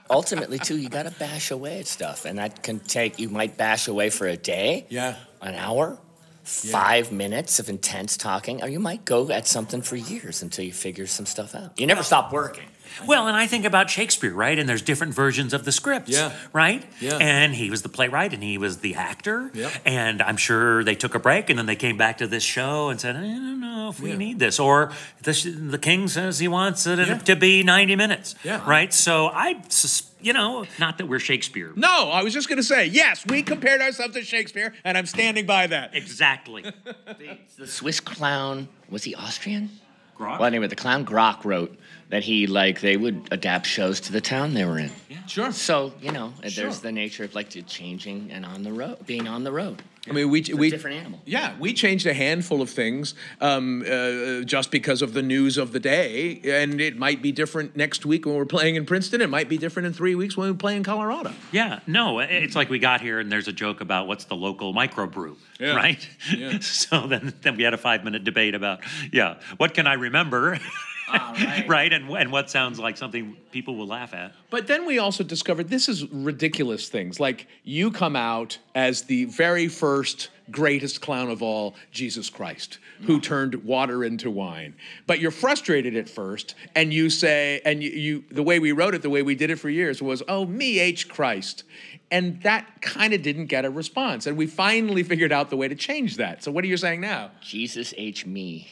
Ultimately, 0.10 0.60
too, 0.60 0.78
you 0.78 0.89
got 0.89 1.04
to 1.04 1.12
bash 1.12 1.51
away 1.51 1.80
at 1.80 1.88
stuff, 1.88 2.25
and 2.25 2.38
that 2.38 2.63
can 2.63 2.80
take. 2.80 3.18
You 3.19 3.30
might 3.30 3.57
bash 3.57 3.88
away 3.88 4.10
for 4.10 4.28
a 4.28 4.36
day, 4.36 4.86
Yeah. 4.89 5.16
an 5.42 5.56
hour, 5.56 5.98
five 6.44 7.12
minutes 7.13 7.60
of 7.60 7.69
intense 7.69 8.18
talking, 8.18 8.62
or 8.62 8.68
you 8.68 8.80
might 8.80 9.06
go 9.06 9.30
at 9.31 9.48
something 9.48 9.81
for 9.81 9.95
years 9.95 10.42
until 10.42 10.66
you 10.66 10.74
figure 10.74 11.07
some 11.07 11.25
stuff 11.25 11.56
out. 11.56 11.80
You 11.80 11.88
never 11.88 12.04
stop 12.04 12.33
working. 12.33 12.66
Well, 13.07 13.28
and 13.30 13.38
I 13.38 13.48
think 13.48 13.63
about 13.63 13.89
Shakespeare, 13.89 14.33
right? 14.33 14.60
And 14.60 14.68
there's 14.68 14.81
different 14.81 15.13
versions 15.13 15.54
of 15.54 15.63
the 15.63 15.72
scripts, 15.72 16.10
Yeah. 16.12 16.33
right? 16.51 16.83
Yeah. 17.00 17.18
And 17.22 17.56
he 17.56 17.69
was 17.69 17.83
the 17.83 17.89
playwright 17.89 18.33
and 18.33 18.44
he 18.44 18.57
was 18.57 18.80
the 18.80 18.95
actor. 18.95 19.50
Yep. 19.54 19.72
And 19.86 20.22
I'm 20.22 20.36
sure 20.36 20.83
they 20.83 20.95
took 20.95 21.16
a 21.16 21.19
break 21.19 21.50
and 21.50 21.57
then 21.57 21.68
they 21.68 21.78
came 21.78 21.95
back 21.95 22.18
to 22.18 22.28
this 22.28 22.44
show 22.44 22.89
and 22.89 23.00
said, 23.00 23.16
I 23.16 23.22
don't 23.22 23.62
know 23.62 23.81
if 23.92 24.00
we 24.00 24.10
Yeah. 24.12 24.18
need 24.18 24.40
this. 24.40 24.60
Or 24.60 24.92
the, 25.24 25.32
the 25.70 25.78
king 25.78 26.08
says 26.08 26.40
he 26.40 26.48
wants 26.48 26.88
it 26.88 26.98
Yeah. 27.00 27.18
to 27.20 27.36
be 27.36 27.64
90 27.64 27.96
minutes, 27.96 28.36
Yeah. 28.44 28.62
right? 28.68 28.92
So 28.94 29.28
I, 29.28 29.62
sus- 29.70 30.10
you 30.22 30.34
know, 30.34 30.66
not 30.80 30.98
that 30.98 31.06
we're 31.08 31.20
Shakespeare. 31.20 31.72
No, 31.76 32.10
I 32.10 32.24
was 32.24 32.34
just 32.34 32.48
going 32.50 32.58
to 32.58 32.64
say, 32.64 32.86
yes, 32.88 33.26
we 33.26 33.42
compared 33.44 33.82
ourselves 33.82 34.14
to 34.16 34.24
Shakespeare, 34.24 34.74
and 34.84 34.98
I'm 34.98 35.06
standing 35.06 35.46
by 35.46 35.68
that. 35.68 35.96
Exactly. 35.96 36.64
The, 37.22 37.38
the 37.58 37.68
Swiss 37.68 38.00
clown 38.00 38.68
was 38.90 39.04
he 39.04 39.14
Austrian? 39.14 39.70
Grock? 40.18 40.40
Well, 40.40 40.46
anyway, 40.46 40.68
the 40.68 40.76
clown 40.76 41.06
Grock 41.06 41.44
wrote 41.46 41.78
that 42.12 42.24
he 42.24 42.46
like 42.46 42.81
they 42.81 42.98
would 42.98 43.28
adapt 43.31 43.66
shows 43.66 44.00
to 44.02 44.12
the 44.12 44.22
town 44.22 44.54
they 44.54 44.66
were 44.66 44.78
in. 44.78 44.92
Yeah. 45.10 45.25
Sure. 45.25 45.52
So 45.52 45.94
you 46.02 46.12
know, 46.12 46.34
Sure. 46.48 46.63
there's 46.66 46.80
the 46.81 46.92
nature 46.92 47.24
of 47.24 47.34
like 47.34 47.50
changing 47.68 48.30
and 48.31 48.46
on 48.46 48.63
the 48.63 48.72
road, 48.72 49.06
being 49.08 49.28
on 49.28 49.44
the 49.44 49.52
road. 49.52 49.81
I 50.10 50.13
mean, 50.13 50.31
we 50.31 50.40
It's 50.40 50.50
a 50.50 50.56
we 50.58 50.69
different 50.72 50.98
animal. 50.98 51.19
Yeah, 51.25 51.54
we 51.60 51.74
changed 51.74 52.08
a 52.08 52.13
handful 52.13 52.60
of 52.63 52.72
things 52.72 53.13
um, 53.40 53.84
uh, 53.88 54.42
just 54.42 54.72
because 54.72 55.04
of 55.04 55.13
the 55.13 55.22
news 55.22 55.58
of 55.60 55.74
the 55.74 55.80
day, 55.80 56.42
and 56.44 56.81
it 56.81 56.98
might 56.98 57.22
be 57.22 57.31
different 57.31 57.75
next 57.78 58.04
week 58.04 58.25
when 58.25 58.34
we're 58.36 58.46
playing 58.46 58.75
in 58.78 58.86
Princeton. 58.88 59.22
It 59.22 59.30
might 59.30 59.48
be 59.48 59.60
different 59.60 59.86
in 59.86 59.94
three 59.94 60.16
weeks 60.16 60.36
when 60.36 60.50
we 60.50 60.57
play 60.57 60.75
in 60.75 60.84
Colorado. 60.84 61.31
Yeah, 61.52 61.81
no, 61.86 62.18
it's 62.19 62.56
like 62.56 62.69
we 62.72 62.80
got 62.80 63.02
here 63.02 63.19
and 63.19 63.31
there's 63.31 63.48
a 63.48 63.54
joke 63.54 63.80
about 63.80 64.07
what's 64.07 64.25
the 64.25 64.36
local 64.36 64.74
microbrew, 64.74 65.36
Yeah. 65.60 65.75
right? 65.84 66.10
Yeah. 66.36 66.57
so 66.62 67.06
then, 67.06 67.34
then 67.44 67.56
we 67.56 67.62
had 67.64 67.75
a 67.75 67.78
five 67.78 68.04
minute 68.04 68.24
debate 68.24 68.56
about, 68.56 68.80
yeah, 69.14 69.36
what 69.57 69.75
can 69.75 69.86
I 69.86 69.94
remember? 69.94 70.57
right. 71.12 71.66
right? 71.68 71.94
And, 71.94 72.10
and 72.10 72.31
what 72.31 72.50
sounds 72.50 72.80
like 72.80 72.98
something 72.98 73.36
people 73.52 73.75
will 73.75 73.88
laugh 73.88 74.13
at. 74.13 74.34
But 74.50 74.68
then 74.68 74.86
we 74.86 75.00
also 75.00 75.24
discovered 75.24 75.69
this 75.69 75.90
is 75.90 76.06
ridiculous 76.12 76.90
things. 76.90 77.19
Like 77.19 77.48
you 77.63 77.92
come 77.92 78.16
out 78.16 78.58
as 78.75 79.04
the 79.04 79.25
very 79.25 79.68
first 79.68 80.30
greatest 80.52 81.02
clown 81.02 81.30
of 81.30 81.42
all, 81.42 81.75
Jesus 81.92 82.30
Christ, 82.30 82.78
who 83.04 83.19
turned 83.19 83.56
water 83.63 84.04
into 84.04 84.30
wine. 84.30 84.75
But 85.08 85.19
you're 85.19 85.31
frustrated 85.31 85.96
at 85.96 86.10
first, 86.10 86.56
and 86.75 86.94
you 86.94 87.10
say, 87.10 87.62
and 87.66 87.81
you, 87.81 87.90
you 87.90 88.24
the 88.30 88.44
way 88.44 88.60
we 88.60 88.72
wrote 88.72 88.94
it, 88.94 89.02
the 89.02 89.10
way 89.10 89.22
we 89.22 89.36
did 89.36 89.50
it 89.50 89.57
for 89.57 89.69
years 89.69 90.02
was, 90.02 90.22
oh, 90.28 90.46
me 90.46 90.80
H 90.80 91.07
Christ. 91.07 91.64
And 92.12 92.42
that 92.42 92.81
kind 92.81 93.13
of 93.13 93.22
didn't 93.22 93.46
get 93.46 93.63
a 93.63 93.69
response. 93.69 94.28
And 94.28 94.38
we 94.38 94.46
finally 94.46 95.02
figured 95.02 95.31
out 95.31 95.50
the 95.50 95.56
way 95.56 95.69
to 95.69 95.75
change 95.75 96.18
that. 96.18 96.44
So 96.44 96.52
what 96.52 96.63
are 96.66 96.68
you 96.68 96.78
saying 96.78 97.00
now? 97.00 97.31
Jesus 97.42 97.94
H 97.98 98.25
me. 98.25 98.68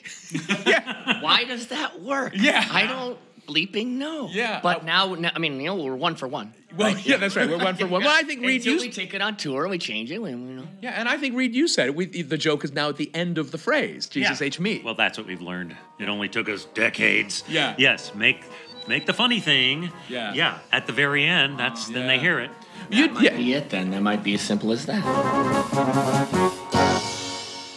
Yeah. 0.65 1.21
Why 1.24 1.45
does 1.45 1.68
that 1.68 2.01
work? 2.01 2.33
Yeah. 2.36 2.68
I 2.69 2.86
don't 2.86 3.18
bleeping 3.50 3.94
know. 3.94 4.30
Yeah. 4.31 4.59
But 4.62 4.86
now, 4.86 5.15
now, 5.15 5.31
I 5.33 5.39
mean, 5.39 5.59
you 5.59 5.68
know, 5.68 5.75
we're 5.75 5.95
one 5.95 6.15
for 6.15 6.27
one. 6.27 6.53
Well, 6.77 6.95
yeah, 7.00 7.18
that's 7.18 7.36
right. 7.36 7.50
We're 7.50 7.57
one 7.57 7.75
for 7.75 7.88
one. 7.88 8.03
Well, 8.03 8.15
I 8.15 8.24
think 8.24 8.41
Reed, 8.41 8.62
Until 8.62 8.75
you 8.75 8.81
we 8.81 8.89
take 8.91 9.13
it 9.13 9.21
on 9.21 9.38
tour 9.38 9.63
and 9.63 9.71
we 9.71 9.80
change 9.80 10.12
it. 10.12 10.21
We, 10.21 10.30
you 10.30 10.38
know. 10.38 10.68
Yeah, 10.81 10.92
and 10.92 11.09
I 11.09 11.18
think 11.18 11.35
Reed, 11.35 11.56
you 11.56 11.68
said 11.68 11.88
it. 11.88 11.95
We, 11.95 12.06
the 12.06 12.38
joke 12.38 12.63
is 12.63 12.71
now 12.71 12.89
at 12.89 12.97
the 12.97 13.09
end 13.16 13.37
of 13.37 13.52
the 13.52 13.57
phrase. 13.57 14.07
Jesus 14.07 14.40
Yeah. 14.40 14.47
H 14.47 14.59
me. 14.59 14.81
Well, 14.85 14.94
that's 14.94 15.18
what 15.18 15.25
we've 15.25 15.42
learned. 15.42 15.75
It 15.99 16.09
only 16.09 16.30
took 16.30 16.47
us 16.47 16.66
decades. 16.66 17.44
Yeah. 17.49 17.75
Yes, 17.78 18.13
make 18.13 18.44
make 18.87 19.06
the 19.06 19.13
funny 19.13 19.40
thing. 19.40 19.92
Yeah. 20.07 20.33
Yeah. 20.33 20.59
At 20.71 20.85
the 20.85 20.94
very 20.94 21.25
end, 21.25 21.57
that's 21.57 21.87
then 21.87 22.07
they 22.07 22.19
hear 22.19 22.40
it. 22.40 22.52
You- 22.91 23.05
That 23.07 23.13
might 23.13 23.23
yeah. 23.23 23.37
be 23.37 23.53
it 23.53 23.69
then. 23.69 23.91
That 23.91 24.01
might 24.01 24.23
be 24.23 24.33
as 24.33 24.41
simple 24.41 24.71
as 24.71 24.85
that. 24.87 25.01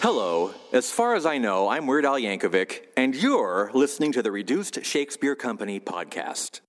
Hello. 0.00 0.54
As 0.72 0.90
far 0.90 1.14
as 1.14 1.26
I 1.26 1.36
know, 1.38 1.68
I'm 1.68 1.86
Weird 1.86 2.04
Al 2.06 2.18
Yankovic, 2.18 2.82
and 2.96 3.14
you're 3.14 3.70
listening 3.74 4.12
to 4.12 4.22
the 4.22 4.32
Reduced 4.32 4.84
Shakespeare 4.84 5.34
Company 5.34 5.78
podcast. 5.80 6.60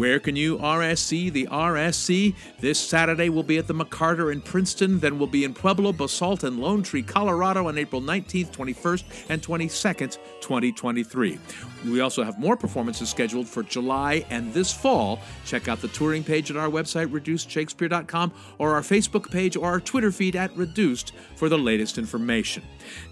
Where 0.00 0.18
can 0.18 0.34
you 0.34 0.56
RSC 0.56 1.30
the 1.30 1.46
RSC? 1.50 2.34
This 2.58 2.80
Saturday 2.80 3.28
we'll 3.28 3.42
be 3.42 3.58
at 3.58 3.66
the 3.66 3.74
McCarter 3.74 4.32
in 4.32 4.40
Princeton, 4.40 4.98
then 4.98 5.18
we'll 5.18 5.28
be 5.28 5.44
in 5.44 5.52
Pueblo, 5.52 5.92
Basalt, 5.92 6.42
and 6.42 6.58
Lone 6.58 6.82
Tree, 6.82 7.02
Colorado 7.02 7.68
on 7.68 7.76
April 7.76 8.00
19th, 8.00 8.50
21st, 8.50 9.26
and 9.28 9.42
22nd, 9.42 10.16
2023. 10.40 11.38
We 11.84 12.00
also 12.00 12.22
have 12.24 12.38
more 12.38 12.56
performances 12.56 13.10
scheduled 13.10 13.46
for 13.46 13.62
July 13.62 14.24
and 14.30 14.54
this 14.54 14.72
fall. 14.72 15.20
Check 15.44 15.68
out 15.68 15.82
the 15.82 15.88
touring 15.88 16.24
page 16.24 16.50
at 16.50 16.56
our 16.56 16.70
website, 16.70 17.08
reducedshakespeare.com, 17.08 18.32
or 18.56 18.72
our 18.72 18.80
Facebook 18.80 19.30
page 19.30 19.54
or 19.54 19.66
our 19.66 19.80
Twitter 19.80 20.10
feed 20.10 20.34
at 20.34 20.56
Reduced 20.56 21.12
for 21.36 21.50
the 21.50 21.58
latest 21.58 21.98
information. 21.98 22.62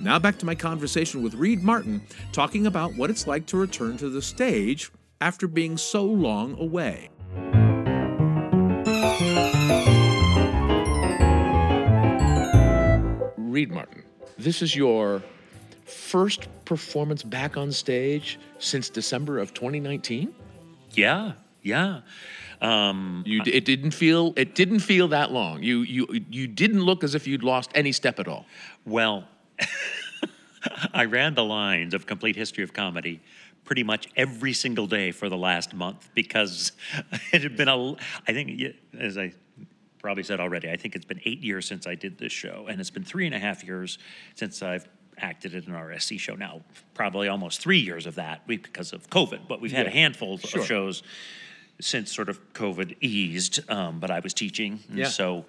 Now 0.01 0.19
back 0.19 0.39
to 0.39 0.47
my 0.47 0.55
conversation 0.55 1.23
with 1.23 1.35
Reed 1.35 1.63
Martin, 1.63 2.01
talking 2.33 2.67
about 2.67 2.97
what 2.97 3.11
it's 3.11 3.27
like 3.27 3.45
to 3.49 3.59
return 3.59 3.99
to 3.99 4.09
the 4.09 4.23
stage 4.23 4.91
after 5.21 5.49
being 5.49 5.77
so 5.77 6.05
long 6.05 6.59
away. 6.59 7.11
Reed 13.37 13.71
Martin, 13.73 14.05
this 14.37 14.63
is 14.63 14.77
your 14.77 15.23
first 15.85 16.49
performance 16.65 17.23
back 17.23 17.57
on 17.57 17.73
stage 17.73 18.39
since 18.59 18.89
December 18.91 19.39
of 19.39 19.55
2019. 19.55 20.33
Yeah. 20.93 21.33
Yeah. 21.63 22.01
Um, 22.61 23.23
You, 23.27 23.43
it 23.47 23.65
didn't 23.65 23.93
feel 23.93 24.33
it 24.37 24.55
didn't 24.55 24.81
feel 24.81 25.09
that 25.09 25.33
long. 25.33 25.63
You 25.63 25.83
you 25.83 26.07
you 26.31 26.47
didn't 26.47 26.83
look 26.83 27.03
as 27.05 27.15
if 27.15 27.27
you'd 27.27 27.43
lost 27.43 27.71
any 27.75 27.93
step 27.93 28.19
at 28.19 28.29
all. 28.29 28.47
Well, 28.85 29.25
I 30.93 31.05
ran 31.05 31.35
the 31.35 31.45
lines 31.45 31.95
of 31.95 32.07
Complete 32.07 32.37
History 32.37 32.65
of 32.65 32.73
Comedy 32.73 33.21
pretty 33.69 33.83
much 33.83 34.09
every 34.17 34.55
single 34.55 34.87
day 34.87 35.11
for 35.13 35.29
the 35.29 35.37
last 35.37 35.75
month 35.75 36.09
because 36.15 36.73
it 37.35 37.43
had 37.43 37.55
been 37.55 37.69
a. 37.69 37.93
I 38.27 38.33
think, 38.33 38.63
as 38.99 39.19
I 39.19 39.33
probably 39.99 40.23
said 40.23 40.41
already, 40.41 40.71
I 40.71 40.77
think 40.79 40.97
it's 40.97 41.05
been 41.05 41.21
eight 41.27 41.43
years 41.45 41.67
since 41.67 41.87
I 41.87 41.95
did 41.95 42.17
this 42.17 42.33
show, 42.33 42.67
and 42.71 42.81
it's 42.81 42.89
been 42.89 43.05
three 43.05 43.27
and 43.27 43.35
a 43.35 43.39
half 43.39 43.63
years 43.63 43.99
since 44.37 44.63
I've 44.63 44.89
acted 45.19 45.53
in 45.53 45.65
an 45.65 45.73
RSC 45.79 46.19
show. 46.19 46.35
Now, 46.35 46.63
probably 46.95 47.29
almost 47.29 47.61
three 47.61 47.81
years 47.81 48.07
of 48.07 48.15
that 48.15 48.47
because 48.47 48.95
of 48.95 49.11
COVID, 49.11 49.41
but 49.47 49.61
we've 49.61 49.71
had 49.73 49.87
a 49.87 49.91
handful 49.91 50.39
Sure. 50.39 50.63
of 50.63 50.67
shows 50.67 51.03
since 51.79 52.11
sort 52.11 52.31
of 52.31 52.41
COVID 52.55 52.97
eased, 53.03 53.71
um, 53.71 54.01
but 54.01 54.11
I 54.11 54.21
was 54.21 54.33
teaching, 54.33 54.81
and 54.89 54.99
Yeah. 55.01 55.09
so 55.09 55.45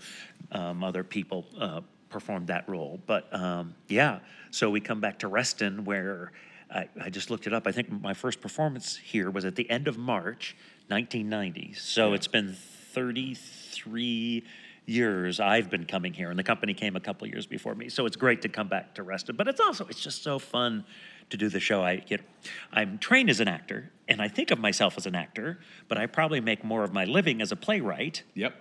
um, 0.51 0.83
other 0.83 1.05
people 1.05 1.45
uh, 1.57 1.79
performed 2.09 2.47
that 2.47 2.67
role. 2.67 2.99
But 3.07 3.33
um, 3.33 3.75
yeah, 3.88 4.19
so 4.51 4.69
we 4.69 4.81
come 4.81 4.99
back 4.99 5.19
to 5.19 5.29
Reston, 5.29 5.85
where 5.85 6.33
I, 6.73 6.88
I 7.01 7.09
just 7.09 7.29
looked 7.29 7.47
it 7.47 7.53
up. 7.53 7.67
I 7.67 7.71
think 7.71 7.89
my 7.89 8.13
first 8.13 8.41
performance 8.41 8.97
here 8.97 9.29
was 9.31 9.45
at 9.45 9.55
the 9.55 9.69
end 9.69 9.88
of 9.88 9.97
March, 9.97 10.55
1990. 10.88 11.73
So 11.73 12.13
it's 12.13 12.27
been 12.27 12.53
33 12.53 14.43
years 14.85 15.39
I've 15.39 15.69
been 15.69 15.85
coming 15.85 16.13
here, 16.13 16.29
and 16.29 16.38
the 16.38 16.43
company 16.43 16.73
came 16.73 16.95
a 16.95 16.99
couple 16.99 17.27
years 17.27 17.45
before 17.45 17.75
me. 17.75 17.89
So 17.89 18.05
it's 18.05 18.15
great 18.15 18.41
to 18.41 18.49
come 18.49 18.67
back 18.67 18.95
to 18.95 19.03
Reston, 19.03 19.35
but 19.35 19.47
it's 19.47 19.59
also 19.59 19.85
it's 19.85 20.01
just 20.01 20.23
so 20.23 20.39
fun 20.39 20.83
to 21.29 21.38
do 21.38 21.47
the 21.47 21.59
show. 21.59 21.83
I 21.83 21.97
get, 21.97 22.21
I'm 22.73 22.97
trained 22.97 23.29
as 23.29 23.39
an 23.39 23.47
actor, 23.47 23.91
and 24.07 24.21
I 24.21 24.27
think 24.27 24.51
of 24.51 24.59
myself 24.59 24.97
as 24.97 25.05
an 25.05 25.15
actor, 25.15 25.59
but 25.88 25.97
I 25.97 26.07
probably 26.07 26.41
make 26.41 26.63
more 26.63 26.83
of 26.83 26.91
my 26.91 27.05
living 27.05 27.41
as 27.41 27.51
a 27.51 27.55
playwright. 27.55 28.23
Yep. 28.33 28.55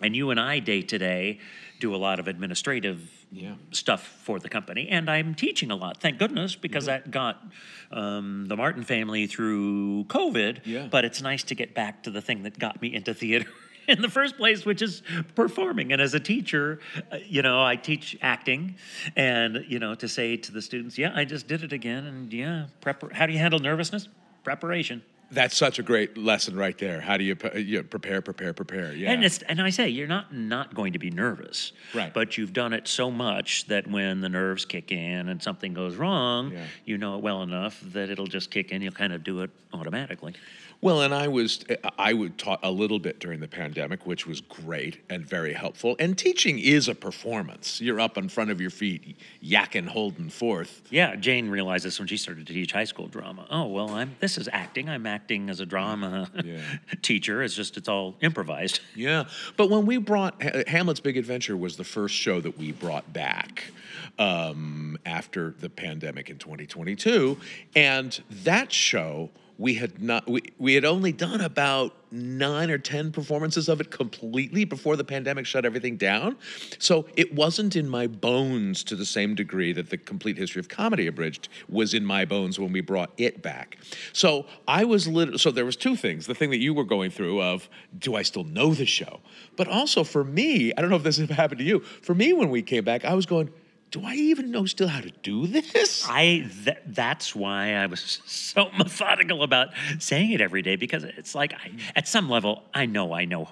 And 0.00 0.16
you 0.16 0.30
and 0.30 0.40
I, 0.40 0.58
day 0.58 0.82
to 0.82 0.98
day, 0.98 1.38
do 1.80 1.94
a 1.94 1.96
lot 1.98 2.18
of 2.18 2.26
administrative 2.28 3.21
Yeah. 3.34 3.54
stuff 3.70 4.02
for 4.22 4.38
the 4.38 4.48
company. 4.50 4.88
And 4.90 5.08
I'm 5.10 5.34
teaching 5.34 5.70
a 5.70 5.76
lot, 5.76 6.00
thank 6.02 6.18
goodness, 6.18 6.54
because 6.54 6.86
Mm-hmm. 6.86 7.04
that 7.04 7.10
got 7.10 7.42
um, 7.90 8.44
the 8.46 8.56
Martin 8.56 8.82
family 8.84 9.26
through 9.26 10.04
COVID. 10.04 10.60
Yeah. 10.66 10.88
But 10.90 11.04
it's 11.06 11.22
nice 11.22 11.42
to 11.44 11.54
get 11.54 11.74
back 11.74 12.02
to 12.02 12.10
the 12.10 12.20
thing 12.20 12.42
that 12.42 12.58
got 12.58 12.82
me 12.82 12.94
into 12.94 13.14
theater. 13.14 13.46
In 13.88 14.00
the 14.00 14.08
first 14.08 14.36
place, 14.36 14.64
which 14.64 14.80
is 14.80 15.02
performing. 15.34 15.92
And 15.92 16.00
as 16.00 16.14
a 16.14 16.20
teacher, 16.20 16.78
uh, 17.10 17.16
you 17.26 17.42
know, 17.42 17.60
I 17.64 17.74
teach 17.74 18.16
acting. 18.22 18.76
And, 19.16 19.64
you 19.66 19.80
know, 19.80 19.96
to 19.96 20.06
say 20.06 20.36
to 20.36 20.52
the 20.52 20.62
students, 20.62 20.96
yeah, 20.98 21.10
I 21.16 21.24
just 21.24 21.48
did 21.48 21.64
it 21.64 21.72
again. 21.72 22.06
And 22.06 22.32
yeah, 22.32 22.66
prep- 22.80 23.12
how 23.12 23.26
do 23.26 23.32
you 23.32 23.40
handle 23.40 23.58
nervousness? 23.58 24.08
Preparation. 24.44 25.02
That's 25.32 25.56
such 25.56 25.78
a 25.78 25.82
great 25.82 26.18
lesson 26.18 26.54
right 26.56 26.76
there. 26.76 27.00
How 27.00 27.16
do 27.16 27.24
you, 27.24 27.36
you 27.56 27.82
prepare, 27.82 28.20
prepare, 28.20 28.52
prepare? 28.52 28.92
Yeah. 28.92 29.12
And 29.12 29.24
it's 29.24 29.40
and 29.42 29.62
I 29.62 29.70
say 29.70 29.88
you're 29.88 30.06
not 30.06 30.34
not 30.34 30.74
going 30.74 30.92
to 30.92 30.98
be 30.98 31.10
nervous, 31.10 31.72
Right. 31.94 32.12
But 32.12 32.36
you've 32.36 32.52
done 32.52 32.72
it 32.74 32.86
so 32.86 33.10
much 33.10 33.66
that 33.68 33.86
when 33.88 34.20
the 34.20 34.28
nerves 34.28 34.64
kick 34.66 34.92
in 34.92 35.28
and 35.30 35.42
something 35.42 35.72
goes 35.72 35.96
wrong, 35.96 36.52
Yeah. 36.52 36.64
you 36.84 36.98
know 36.98 37.16
it 37.16 37.22
well 37.22 37.42
enough 37.42 37.80
that 37.92 38.10
it'll 38.10 38.26
just 38.26 38.50
kick 38.50 38.72
in. 38.72 38.82
You'll 38.82 38.92
kind 38.92 39.12
of 39.14 39.24
do 39.24 39.40
it 39.40 39.50
automatically. 39.72 40.34
Well, 40.82 41.02
and 41.02 41.14
I 41.14 41.28
was 41.28 41.64
I 41.96 42.12
would 42.12 42.36
taught 42.38 42.58
a 42.64 42.70
little 42.72 42.98
bit 42.98 43.20
during 43.20 43.38
the 43.38 43.46
pandemic, 43.46 44.04
which 44.04 44.26
was 44.26 44.40
great 44.40 44.98
and 45.08 45.24
very 45.24 45.52
helpful. 45.52 45.94
And 46.00 46.18
teaching 46.18 46.58
is 46.58 46.88
a 46.88 46.94
performance. 46.96 47.80
You're 47.80 48.00
up 48.00 48.18
in 48.18 48.28
front 48.28 48.50
of 48.50 48.60
your 48.60 48.70
feet, 48.70 49.16
yakking, 49.40 49.86
holding 49.86 50.28
forth. 50.28 50.82
Yeah, 50.90 51.14
Jane 51.14 51.48
realized 51.48 51.84
this 51.84 52.00
when 52.00 52.08
she 52.08 52.16
started 52.16 52.48
to 52.48 52.52
teach 52.52 52.72
high 52.72 52.82
school 52.82 53.06
drama. 53.06 53.46
Oh 53.48 53.66
well, 53.66 53.90
I'm 53.90 54.16
this 54.18 54.36
is 54.36 54.48
acting. 54.52 54.88
I'm 54.88 55.06
acting 55.06 55.50
as 55.50 55.60
a 55.60 55.66
drama 55.66 56.28
Yeah. 56.44 56.60
teacher. 57.02 57.44
It's 57.44 57.54
just 57.54 57.76
it's 57.76 57.88
all 57.88 58.16
improvised. 58.20 58.80
Yeah, 58.94 59.24
but 59.56 59.70
when 59.70 59.86
we 59.86 59.96
brought 59.96 60.42
Hamlet's 60.68 61.00
Big 61.00 61.16
Adventure 61.16 61.56
was 61.56 61.76
the 61.76 61.84
first 61.84 62.14
show 62.14 62.40
that 62.40 62.58
we 62.58 62.72
brought 62.72 63.10
back 63.12 63.72
um, 64.18 64.98
after 65.06 65.54
the 65.60 65.70
pandemic 65.70 66.28
in 66.28 66.38
2022, 66.38 67.38
and 67.74 68.22
that 68.44 68.70
show 68.72 69.30
we 69.58 69.74
had 69.74 70.02
not 70.02 70.28
we, 70.28 70.42
we 70.58 70.74
had 70.74 70.84
only 70.84 71.12
done 71.12 71.40
about 71.40 71.94
nine 72.10 72.70
or 72.70 72.78
ten 72.78 73.10
performances 73.10 73.68
of 73.68 73.80
it 73.80 73.90
completely 73.90 74.64
before 74.64 74.96
the 74.96 75.04
pandemic 75.04 75.46
shut 75.46 75.64
everything 75.64 75.96
down. 75.96 76.36
So 76.78 77.06
it 77.16 77.34
wasn't 77.34 77.74
in 77.74 77.88
my 77.88 78.06
bones 78.06 78.84
to 78.84 78.96
the 78.96 79.06
same 79.06 79.34
degree 79.34 79.72
that 79.72 79.88
the 79.90 79.96
complete 79.96 80.36
history 80.36 80.60
of 80.60 80.68
comedy 80.68 81.06
abridged 81.06 81.48
was 81.68 81.94
in 81.94 82.04
my 82.04 82.24
bones 82.24 82.58
when 82.58 82.72
we 82.72 82.80
brought 82.82 83.10
it 83.16 83.42
back. 83.42 83.78
So 84.12 84.46
i 84.68 84.84
was 84.84 85.08
lit- 85.08 85.40
so 85.40 85.50
there 85.50 85.64
was 85.64 85.76
two 85.76 85.96
things. 85.96 86.26
The 86.26 86.34
thing 86.34 86.50
that 86.50 86.58
you 86.58 86.74
were 86.74 86.84
going 86.84 87.10
through 87.10 87.40
of 87.40 87.68
do 87.98 88.14
i 88.14 88.22
still 88.22 88.44
know 88.44 88.74
the 88.74 88.86
show? 88.86 89.20
But 89.56 89.68
also 89.68 90.04
for 90.04 90.24
me 90.24 90.72
i 90.76 90.80
don't 90.80 90.90
know 90.90 90.96
if 90.96 91.02
this 91.02 91.18
has 91.18 91.30
happened 91.30 91.58
to 91.58 91.64
you 91.64 91.80
for 91.80 92.14
me 92.14 92.32
when 92.32 92.50
we 92.50 92.62
came 92.62 92.84
back 92.84 93.04
i 93.04 93.14
was 93.14 93.26
going 93.26 93.50
do 93.92 94.02
i 94.04 94.14
even 94.14 94.50
know 94.50 94.64
still 94.66 94.88
how 94.88 95.00
to 95.00 95.10
do 95.22 95.46
this 95.46 96.04
I 96.08 96.50
th- 96.64 96.78
that's 96.86 97.34
why 97.36 97.74
I 97.74 97.86
was 97.86 98.20
so 98.26 98.70
methodical 98.76 99.42
about 99.44 99.68
saying 100.00 100.32
it 100.32 100.40
every 100.40 100.62
day 100.62 100.76
because 100.76 101.04
it's 101.04 101.34
like 101.34 101.52
I, 101.54 101.68
mm. 101.68 101.80
at 101.94 102.08
some 102.08 102.28
level 102.28 102.64
I 102.74 102.86
know 102.86 103.12
I 103.12 103.24
know 103.26 103.48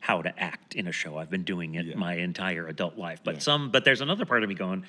how 0.00 0.20
to 0.20 0.38
act 0.38 0.74
in 0.74 0.86
a 0.86 0.92
show. 0.92 1.16
I've 1.16 1.30
been 1.30 1.44
doing 1.44 1.76
it 1.76 1.86
Yeah. 1.86 1.96
my 1.96 2.14
entire 2.16 2.66
adult 2.66 2.98
life. 2.98 3.20
But 3.24 3.36
Yeah. 3.36 3.40
some 3.40 3.70
but 3.70 3.84
there's 3.86 4.00
another 4.02 4.26
part 4.26 4.42
of 4.42 4.48
me 4.48 4.54
going 4.54 4.84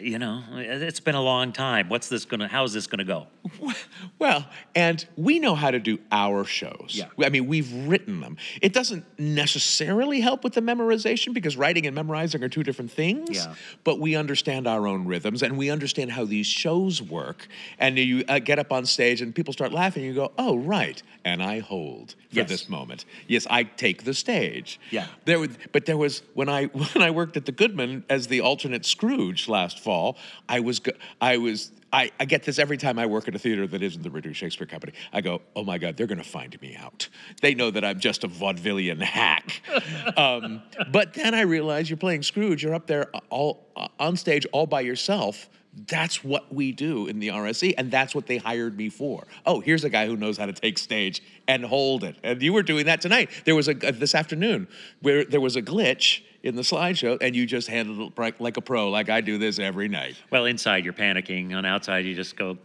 you 0.00 0.18
know, 0.18 0.42
it's 0.54 1.00
been 1.00 1.14
a 1.14 1.22
long 1.22 1.52
time. 1.52 1.88
What's 1.88 2.08
this 2.08 2.24
gonna? 2.24 2.48
How's 2.48 2.72
this 2.72 2.86
gonna 2.86 3.04
go? 3.04 3.26
Well, 4.18 4.46
and 4.74 5.04
we 5.16 5.38
know 5.38 5.54
how 5.54 5.70
to 5.70 5.78
do 5.78 5.98
our 6.10 6.44
shows. 6.44 6.92
Yeah. 6.92 7.08
I 7.22 7.28
mean, 7.28 7.46
we've 7.46 7.70
written 7.86 8.20
them. 8.20 8.38
It 8.62 8.72
doesn't 8.72 9.04
necessarily 9.18 10.20
help 10.20 10.42
with 10.42 10.54
the 10.54 10.62
memorization 10.62 11.34
because 11.34 11.56
writing 11.56 11.86
and 11.86 11.94
memorizing 11.94 12.42
are 12.42 12.48
two 12.48 12.62
different 12.62 12.90
things. 12.90 13.36
Yeah. 13.36 13.54
But 13.84 14.00
we 14.00 14.16
understand 14.16 14.66
our 14.66 14.86
own 14.86 15.04
rhythms 15.06 15.42
and 15.42 15.58
we 15.58 15.70
understand 15.70 16.12
how 16.12 16.24
these 16.24 16.46
shows 16.46 17.02
work. 17.02 17.46
And 17.78 17.98
you 17.98 18.24
uh, 18.26 18.38
get 18.38 18.58
up 18.58 18.72
on 18.72 18.86
stage 18.86 19.20
and 19.20 19.34
people 19.34 19.52
start 19.52 19.70
laughing. 19.72 20.04
And 20.04 20.14
you 20.14 20.18
go, 20.20 20.32
"Oh, 20.38 20.56
right." 20.56 21.02
And 21.24 21.42
I 21.42 21.58
hold 21.58 22.12
for 22.30 22.36
Yes. 22.36 22.48
this 22.48 22.68
moment. 22.68 23.04
Yes, 23.28 23.46
I 23.50 23.64
take 23.64 24.04
the 24.04 24.14
stage. 24.14 24.80
Yeah. 24.90 25.06
There, 25.26 25.38
was- 25.38 25.56
but 25.72 25.84
there 25.86 25.96
was 25.98 26.22
when 26.34 26.48
I 26.48 26.64
when 26.94 27.02
I 27.02 27.10
worked 27.10 27.36
at 27.36 27.44
the 27.44 27.52
Goodman 27.52 28.04
as 28.08 28.28
the 28.28 28.40
alternate 28.40 28.86
Scrooge 28.86 29.46
last 29.48 29.65
fall. 29.72 30.16
I 30.48 30.60
was 30.60 30.80
I 31.20 31.36
was 31.38 31.72
I, 31.92 32.10
I 32.18 32.24
get 32.24 32.42
this 32.42 32.58
every 32.58 32.76
time 32.76 32.98
I 32.98 33.06
work 33.06 33.28
at 33.28 33.34
a 33.34 33.38
theater 33.38 33.66
that 33.68 33.82
isn't 33.82 34.02
the 34.02 34.10
Reduced 34.10 34.40
Shakespeare 34.40 34.66
Company. 34.66 34.92
I 35.12 35.20
go, 35.20 35.40
oh 35.54 35.64
my 35.64 35.78
God, 35.78 35.96
they're 35.96 36.06
going 36.06 36.18
to 36.18 36.24
find 36.24 36.60
me 36.60 36.76
out. 36.76 37.08
They 37.40 37.54
know 37.54 37.70
that 37.70 37.84
I'm 37.84 38.00
just 38.00 38.24
a 38.24 38.28
vaudevillian 38.28 39.00
hack. 39.00 39.62
um, 40.16 40.62
but 40.90 41.14
then 41.14 41.34
I 41.34 41.42
realize 41.42 41.88
you're 41.88 41.96
playing 41.96 42.22
Scrooge. 42.22 42.62
You're 42.62 42.74
up 42.74 42.86
there 42.86 43.10
all 43.30 43.68
uh, 43.76 43.88
on 43.98 44.16
stage 44.16 44.46
all 44.52 44.66
by 44.66 44.80
yourself. 44.80 45.48
That's 45.88 46.24
what 46.24 46.52
we 46.54 46.72
do 46.72 47.06
in 47.06 47.18
the 47.18 47.28
RSC, 47.28 47.74
and 47.76 47.90
that's 47.90 48.14
what 48.14 48.26
they 48.26 48.38
hired 48.38 48.78
me 48.78 48.88
for. 48.88 49.26
Oh, 49.44 49.60
here's 49.60 49.84
a 49.84 49.90
guy 49.90 50.06
who 50.06 50.16
knows 50.16 50.38
how 50.38 50.46
to 50.46 50.52
take 50.52 50.78
stage 50.78 51.22
and 51.46 51.64
hold 51.64 52.02
it. 52.02 52.16
And 52.22 52.40
you 52.40 52.54
were 52.54 52.62
doing 52.62 52.86
that 52.86 53.02
tonight. 53.02 53.30
There 53.44 53.54
was 53.54 53.68
a 53.68 53.88
uh, 53.88 53.92
this 53.92 54.14
afternoon 54.14 54.68
where 55.02 55.24
there 55.24 55.40
was 55.40 55.54
a 55.54 55.62
glitch 55.62 56.22
in 56.46 56.54
the 56.54 56.62
slideshow, 56.62 57.18
and 57.20 57.34
you 57.34 57.44
just 57.44 57.68
handled 57.68 58.12
it 58.16 58.40
like- 58.40 58.56
a 58.56 58.60
pro, 58.60 58.88
like 58.88 59.08
I 59.10 59.20
do 59.20 59.36
this 59.36 59.58
every 59.58 59.88
night. 59.88 60.14
Well, 60.30 60.44
inside 60.46 60.84
you're 60.84 60.94
panicking. 60.94 61.52
On 61.54 61.66
outside 61.66 62.04
you 62.06 62.14
just 62.14 62.36
go 62.36 62.56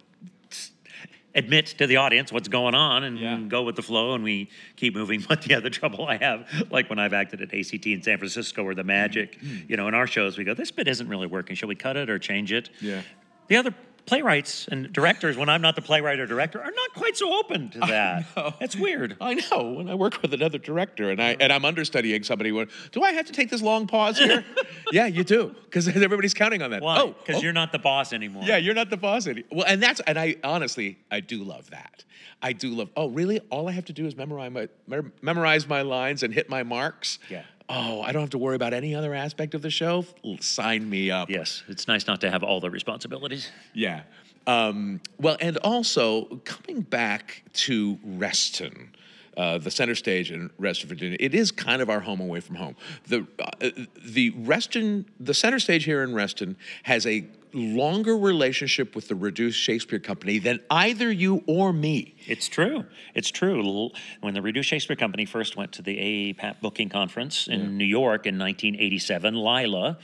admit 1.34 1.66
to 1.66 1.88
the 1.88 1.96
audience 1.96 2.32
what's 2.32 2.48
going 2.48 2.76
on 2.76 3.04
and 3.04 3.18
Yeah. 3.18 3.40
go 3.48 3.64
with 3.64 3.76
the 3.76 3.82
flow 3.82 4.14
and 4.14 4.24
we 4.24 4.50
keep 4.76 4.94
moving. 4.96 5.22
But 5.28 5.48
yeah 5.48 5.56
the 5.56 5.56
other 5.56 5.70
trouble 5.70 6.06
I 6.06 6.18
have, 6.18 6.48
like 6.70 6.90
when 6.90 7.00
I've 7.00 7.14
acted 7.14 7.42
at 7.42 7.54
ACT 7.54 7.88
in 7.88 8.04
San 8.04 8.18
Francisco 8.18 8.64
or 8.64 8.76
the 8.76 8.84
Magic, 8.84 9.40
mm-hmm. 9.40 9.72
you 9.72 9.78
know, 9.78 9.88
in 9.88 9.94
our 9.96 10.08
shows 10.08 10.38
we 10.38 10.44
go, 10.44 10.54
this 10.54 10.72
bit 10.72 10.88
isn't 10.88 11.08
really 11.08 11.28
working. 11.28 11.56
Shall 11.56 11.70
we 11.70 11.76
cut 11.76 11.98
it 11.98 12.10
or 12.10 12.20
change 12.20 12.52
it? 12.52 12.70
Yeah. 12.82 13.02
The 13.48 13.56
other 13.58 13.74
playwrights 14.06 14.68
and 14.68 14.92
directors, 14.92 15.38
when 15.38 15.50
I'm 15.50 15.62
not 15.62 15.76
the 15.76 15.82
playwright 15.82 16.20
or 16.20 16.26
director, 16.26 16.60
are 16.60 16.72
not 16.72 16.94
quite 16.94 17.18
so 17.18 17.34
open 17.38 17.70
to 17.72 17.80
that. 17.88 18.26
It's 18.60 18.76
weird. 18.76 19.18
I 19.22 19.36
know 19.36 19.72
when 19.72 19.90
I 19.90 19.96
work 19.96 20.22
with 20.22 20.34
another 20.34 20.58
director 20.58 21.10
and 21.10 21.22
I 21.22 21.36
and 21.40 21.52
I'm 21.52 21.66
understudying 21.66 22.24
somebody. 22.24 22.52
Do 22.92 23.04
I 23.04 23.12
have 23.14 23.26
to 23.28 23.34
take 23.34 23.50
this 23.50 23.62
long 23.62 23.88
pause 23.88 24.18
here? 24.18 24.44
yeah, 24.92 25.06
you 25.06 25.24
do 25.24 25.56
because 25.66 25.88
everybody's 25.96 26.34
counting 26.34 26.62
on 26.62 26.72
that. 26.72 26.82
Why? 26.82 27.00
Oh, 27.00 27.08
Because 27.20 27.38
oh, 27.38 27.42
you're 27.44 27.54
not 27.54 27.72
the 27.72 27.80
boss 27.80 28.14
anymore. 28.14 28.44
Yeah, 28.46 28.58
you're 28.58 28.76
not 28.76 28.90
the 28.90 28.98
boss 28.98 29.28
any. 29.28 29.44
Well, 29.52 29.66
and 29.68 29.82
that's 29.82 30.00
and 30.02 30.20
I 30.20 30.36
honestly 30.44 30.98
I 31.10 31.20
do 31.20 31.44
love 31.44 31.70
that. 31.70 32.04
I 32.42 32.54
do 32.54 32.70
love. 32.70 32.90
Oh, 32.96 33.08
really? 33.08 33.40
All 33.52 33.70
I 33.70 33.72
have 33.72 33.86
to 33.86 33.94
do 33.94 34.06
is 34.08 34.16
memorize 34.16 34.52
my 34.88 35.02
memorize 35.22 35.68
my 35.68 35.82
lines 35.84 36.24
and 36.24 36.34
hit 36.34 36.50
my 36.50 36.64
marks. 36.64 37.20
Yeah. 37.30 37.44
Oh, 37.70 38.02
I 38.02 38.12
don't 38.12 38.22
have 38.22 38.32
to 38.32 38.38
worry 38.38 38.56
about 38.56 38.74
any 38.74 38.96
other 38.96 39.14
aspect 39.14 39.54
of 39.54 39.62
the 39.62 39.70
show. 39.70 40.06
Sign 40.40 40.90
me 40.90 41.12
up. 41.12 41.30
Yes, 41.30 41.64
it's 41.68 41.88
nice 41.88 42.08
not 42.08 42.22
to 42.22 42.30
have 42.30 42.44
all 42.44 42.60
the 42.60 42.70
responsibilities. 42.70 43.50
Yeah. 43.74 44.02
Um, 44.48 45.02
well, 45.20 45.38
and 45.40 45.58
also 45.58 46.26
coming 46.46 46.82
back 46.82 47.44
to 47.54 48.00
Reston, 48.04 48.90
uh, 49.38 49.60
the 49.60 49.72
center 49.72 49.96
stage 49.96 50.32
in 50.32 50.50
Reston, 50.58 50.90
Virginia, 50.90 51.18
it 51.20 51.36
is 51.36 51.52
kind 51.52 51.82
of 51.82 51.90
our 51.90 52.00
home 52.00 52.20
away 52.20 52.40
from 52.40 52.56
home. 52.56 52.76
The 53.08 53.26
uh, 53.40 53.70
the 54.04 54.32
Reston, 54.32 55.06
the 55.20 55.34
center 55.34 55.60
stage 55.60 55.84
here 55.86 56.04
in 56.04 56.14
Reston 56.14 56.58
has 56.84 57.06
a 57.06 57.26
longer 57.54 58.18
relationship 58.18 58.96
with 58.96 59.08
the 59.08 59.16
Reduced 59.16 59.60
Shakespeare 59.60 60.00
Company 60.00 60.40
than 60.40 60.60
either 60.70 61.12
you 61.12 61.44
or 61.48 61.74
me. 61.74 62.16
It's 62.28 62.48
true. 62.48 62.86
It's 63.14 63.30
true. 63.30 63.92
When 64.22 64.34
the 64.34 64.42
Reduced 64.42 64.70
Shakespeare 64.70 64.96
Company 64.96 65.26
first 65.26 65.56
went 65.56 65.72
to 65.74 65.82
the 65.82 65.98
AAPAP 65.98 66.62
Booking 66.62 66.90
Conference 66.90 67.48
in 67.48 67.78
New 67.78 67.86
York 67.86 68.26
in 68.26 68.38
1987, 68.38 69.36
Lila 69.36 69.98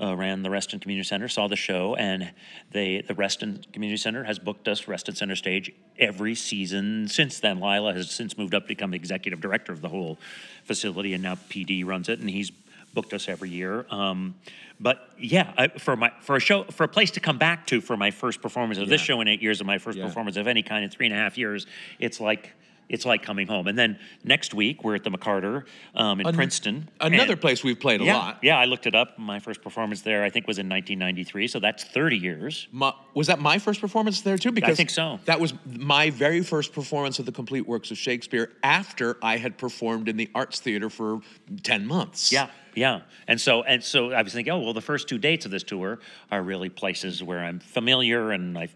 uh, 0.00 0.16
ran 0.16 0.42
the 0.42 0.50
Reston 0.50 0.80
Community 0.80 1.06
Center, 1.06 1.28
saw 1.28 1.46
the 1.46 1.56
show, 1.56 1.94
and 1.94 2.32
they, 2.70 3.02
the 3.02 3.14
Reston 3.14 3.64
Community 3.72 3.98
Center 3.98 4.24
has 4.24 4.38
booked 4.38 4.66
us 4.66 4.88
Reston 4.88 5.14
Center 5.14 5.36
Stage 5.36 5.72
every 5.98 6.34
season 6.34 7.06
since 7.08 7.38
then. 7.40 7.60
Lila 7.60 7.92
has 7.92 8.10
since 8.10 8.38
moved 8.38 8.54
up 8.54 8.64
to 8.64 8.68
become 8.68 8.90
the 8.90 8.96
executive 8.96 9.40
director 9.40 9.72
of 9.72 9.82
the 9.82 9.88
whole 9.88 10.18
facility, 10.64 11.12
and 11.12 11.22
now 11.22 11.34
PD 11.34 11.84
runs 11.84 12.08
it, 12.08 12.18
and 12.18 12.30
he's 12.30 12.50
booked 12.94 13.12
us 13.14 13.28
every 13.28 13.50
year. 13.50 13.86
Um, 13.90 14.34
but 14.78 15.10
yeah, 15.18 15.52
I, 15.58 15.68
for 15.68 15.96
my 15.96 16.10
for 16.20 16.36
a 16.36 16.40
show 16.40 16.64
for 16.64 16.84
a 16.84 16.88
place 16.88 17.10
to 17.12 17.20
come 17.20 17.38
back 17.38 17.66
to 17.68 17.80
for 17.80 17.96
my 17.96 18.10
first 18.10 18.40
performance 18.40 18.78
of 18.78 18.88
this 18.88 19.00
show 19.00 19.20
in 19.20 19.28
eight 19.28 19.42
years 19.42 19.60
and 19.60 19.66
my 19.66 19.78
first 19.78 19.98
Yeah. 19.98 20.06
performance 20.06 20.36
of 20.36 20.46
any 20.46 20.62
kind 20.62 20.84
in 20.84 20.90
three 20.90 21.06
and 21.06 21.14
a 21.14 21.18
half 21.18 21.36
years, 21.36 21.66
it's 21.98 22.20
like 22.20 22.54
it's 22.90 23.06
like 23.06 23.22
coming 23.22 23.46
home. 23.46 23.68
And 23.68 23.78
then 23.78 23.98
next 24.24 24.52
week 24.52 24.84
we're 24.84 24.96
at 24.96 25.04
the 25.04 25.10
McCarter 25.10 25.64
um, 25.94 26.20
in 26.20 26.26
An- 26.26 26.34
Princeton. 26.34 26.90
Another 27.00 27.32
And- 27.32 27.40
place 27.40 27.64
we've 27.64 27.78
played 27.78 28.00
a 28.00 28.04
yeah, 28.04 28.16
lot. 28.16 28.38
Yeah, 28.42 28.58
I 28.58 28.64
looked 28.66 28.86
it 28.86 28.94
up. 28.94 29.18
My 29.18 29.38
first 29.38 29.62
performance 29.62 30.02
there, 30.02 30.24
I 30.24 30.30
think, 30.30 30.46
was 30.46 30.58
in 30.58 30.68
1993. 30.68 31.46
So 31.46 31.60
that's 31.60 31.84
30 31.84 32.18
years. 32.18 32.66
My, 32.72 32.92
was 33.14 33.28
that 33.28 33.38
my 33.38 33.58
first 33.58 33.80
performance 33.80 34.20
there 34.22 34.36
too? 34.36 34.50
Because 34.50 34.72
I 34.72 34.74
think 34.74 34.90
so. 34.90 35.20
That 35.24 35.40
was 35.40 35.54
my 35.64 36.10
very 36.10 36.42
first 36.42 36.72
performance 36.72 37.18
of 37.20 37.26
the 37.26 37.32
complete 37.32 37.66
works 37.66 37.90
of 37.92 37.98
Shakespeare 37.98 38.50
after 38.62 39.16
I 39.22 39.36
had 39.36 39.56
performed 39.56 40.08
in 40.08 40.16
the 40.16 40.28
Arts 40.34 40.58
Theater 40.58 40.90
for 40.90 41.20
ten 41.62 41.86
months. 41.86 42.32
Yeah, 42.32 42.48
yeah. 42.74 43.02
And 43.28 43.40
so 43.40 43.62
and 43.62 43.82
so 43.84 44.12
I 44.12 44.22
was 44.22 44.32
thinking, 44.32 44.52
oh 44.52 44.58
well, 44.58 44.74
the 44.74 44.80
first 44.80 45.08
two 45.08 45.18
dates 45.18 45.44
of 45.44 45.52
this 45.52 45.62
tour 45.62 46.00
are 46.30 46.42
really 46.42 46.68
places 46.68 47.22
where 47.22 47.38
I'm 47.38 47.60
familiar 47.60 48.32
and 48.32 48.58
I 48.58 48.68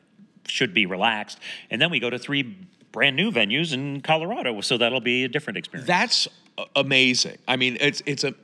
should 0.46 0.74
be 0.74 0.86
relaxed. 0.86 1.38
And 1.70 1.80
then 1.80 1.90
we 1.90 1.98
go 1.98 2.10
to 2.10 2.18
three 2.18 2.56
brand 2.94 3.16
new 3.16 3.32
venues 3.32 3.74
in 3.74 4.00
Colorado, 4.00 4.60
so 4.60 4.78
that'll 4.78 5.00
be 5.00 5.24
a 5.24 5.28
different 5.28 5.56
experience. 5.58 5.88
That's 5.88 6.28
amazing. 6.76 7.38
I 7.48 7.56
mean, 7.56 7.76
it's 7.80 8.00
it's 8.06 8.22
a 8.22 8.34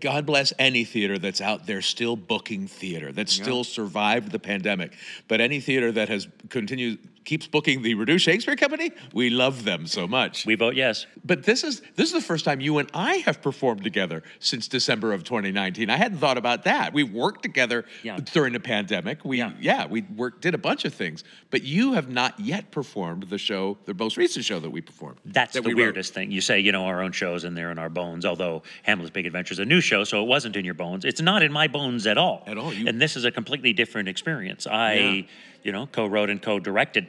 God 0.00 0.26
bless 0.26 0.52
any 0.58 0.84
theater 0.84 1.18
that's 1.18 1.40
out 1.40 1.66
there 1.66 1.80
still 1.82 2.16
booking 2.16 2.66
theater 2.66 3.12
that 3.12 3.28
still 3.28 3.64
survived 3.64 4.32
the 4.32 4.38
pandemic. 4.40 4.92
But 5.28 5.40
any 5.40 5.60
theater 5.60 5.92
that 5.92 6.08
has 6.08 6.26
continued 6.48 6.98
keeps 7.24 7.46
booking 7.46 7.80
the 7.80 7.94
Reduced 7.94 8.22
Shakespeare 8.26 8.54
Company, 8.54 8.92
we 9.14 9.30
love 9.30 9.64
them 9.64 9.86
so 9.86 10.06
much. 10.06 10.44
we 10.44 10.56
vote 10.56 10.74
yes. 10.74 11.06
But 11.24 11.44
this 11.44 11.64
is 11.64 11.80
this 11.96 12.08
is 12.08 12.12
the 12.12 12.20
first 12.20 12.44
time 12.44 12.60
you 12.60 12.76
and 12.78 12.90
I 12.92 13.16
have 13.24 13.40
performed 13.40 13.82
together 13.82 14.22
since 14.40 14.68
December 14.68 15.14
of 15.14 15.24
2019. 15.24 15.88
I 15.88 15.96
hadn't 15.96 16.18
thought 16.18 16.36
about 16.36 16.64
that. 16.64 16.92
We 16.92 17.02
worked 17.02 17.42
together 17.42 17.86
Yeah. 18.02 18.18
during 18.34 18.52
the 18.52 18.60
pandemic. 18.60 19.24
We 19.24 19.42
Yeah. 19.60 19.86
we 19.86 20.02
worked 20.02 20.42
did 20.42 20.54
a 20.54 20.58
bunch 20.58 20.84
of 20.84 20.92
things. 20.92 21.24
But 21.50 21.62
you 21.62 21.94
have 21.94 22.10
not 22.10 22.38
yet 22.40 22.70
performed 22.70 23.24
the 23.30 23.38
show, 23.38 23.78
the 23.86 23.94
most 23.94 24.18
recent 24.18 24.44
show 24.44 24.60
that 24.60 24.68
we 24.70 24.82
performed. 24.82 25.16
That's 25.24 25.54
that 25.54 25.62
the 25.62 25.68
we 25.68 25.72
wrote. 25.74 25.78
weirdest 25.82 26.12
thing. 26.12 26.30
You 26.30 26.42
say, 26.42 26.60
you 26.60 26.72
know, 26.72 26.84
our 26.84 27.00
own 27.00 27.12
shows 27.12 27.44
and 27.44 27.56
they're 27.56 27.70
in 27.70 27.78
our 27.78 27.88
bones, 27.88 28.26
although 28.26 28.64
Hamlet's 28.82 29.10
Big 29.10 29.24
Adventure 29.24 29.52
is 29.54 29.60
a 29.60 29.64
new 29.64 29.80
show, 29.84 30.02
so 30.04 30.22
it 30.22 30.26
wasn't 30.26 30.56
in 30.56 30.64
your 30.64 30.74
bones. 30.74 31.04
It's 31.04 31.20
not 31.20 31.42
in 31.42 31.52
my 31.52 31.68
bones 31.68 32.06
at 32.06 32.18
all. 32.18 32.42
At 32.46 32.58
all. 32.58 32.72
You- 32.72 32.88
and 32.88 33.00
this 33.00 33.16
is 33.16 33.24
a 33.24 33.30
completely 33.30 33.72
different 33.72 34.08
experience. 34.08 34.66
I, 34.66 34.94
Yeah. 34.94 35.22
you 35.62 35.72
know, 35.72 35.86
co 35.86 36.06
wrote 36.06 36.30
and 36.30 36.42
co 36.42 36.58
directed 36.58 37.06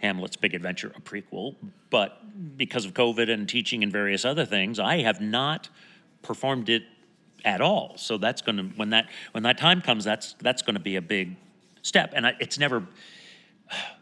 Hamlet's 0.00 0.36
Big 0.36 0.54
Adventure, 0.54 0.92
a 0.96 1.00
prequel, 1.00 1.56
but 1.90 2.56
because 2.56 2.84
of 2.84 2.94
COVID 2.94 3.28
and 3.28 3.48
teaching 3.48 3.82
and 3.82 3.90
various 3.90 4.24
other 4.24 4.44
things, 4.44 4.78
I 4.78 4.98
have 5.02 5.20
not 5.20 5.68
performed 6.22 6.68
it 6.68 6.84
at 7.44 7.60
all. 7.60 7.96
So 7.96 8.16
that's 8.18 8.42
going 8.42 8.56
to 8.58 8.62
when 8.76 8.90
that 8.90 9.08
when 9.32 9.42
that 9.42 9.58
time 9.58 9.80
comes, 9.80 10.04
that's 10.04 10.34
that's 10.40 10.62
going 10.62 10.74
to 10.74 10.80
be 10.80 10.96
a 10.96 11.02
big 11.02 11.36
step. 11.82 12.12
And 12.14 12.26
I, 12.26 12.34
it's 12.38 12.58
never 12.58 12.86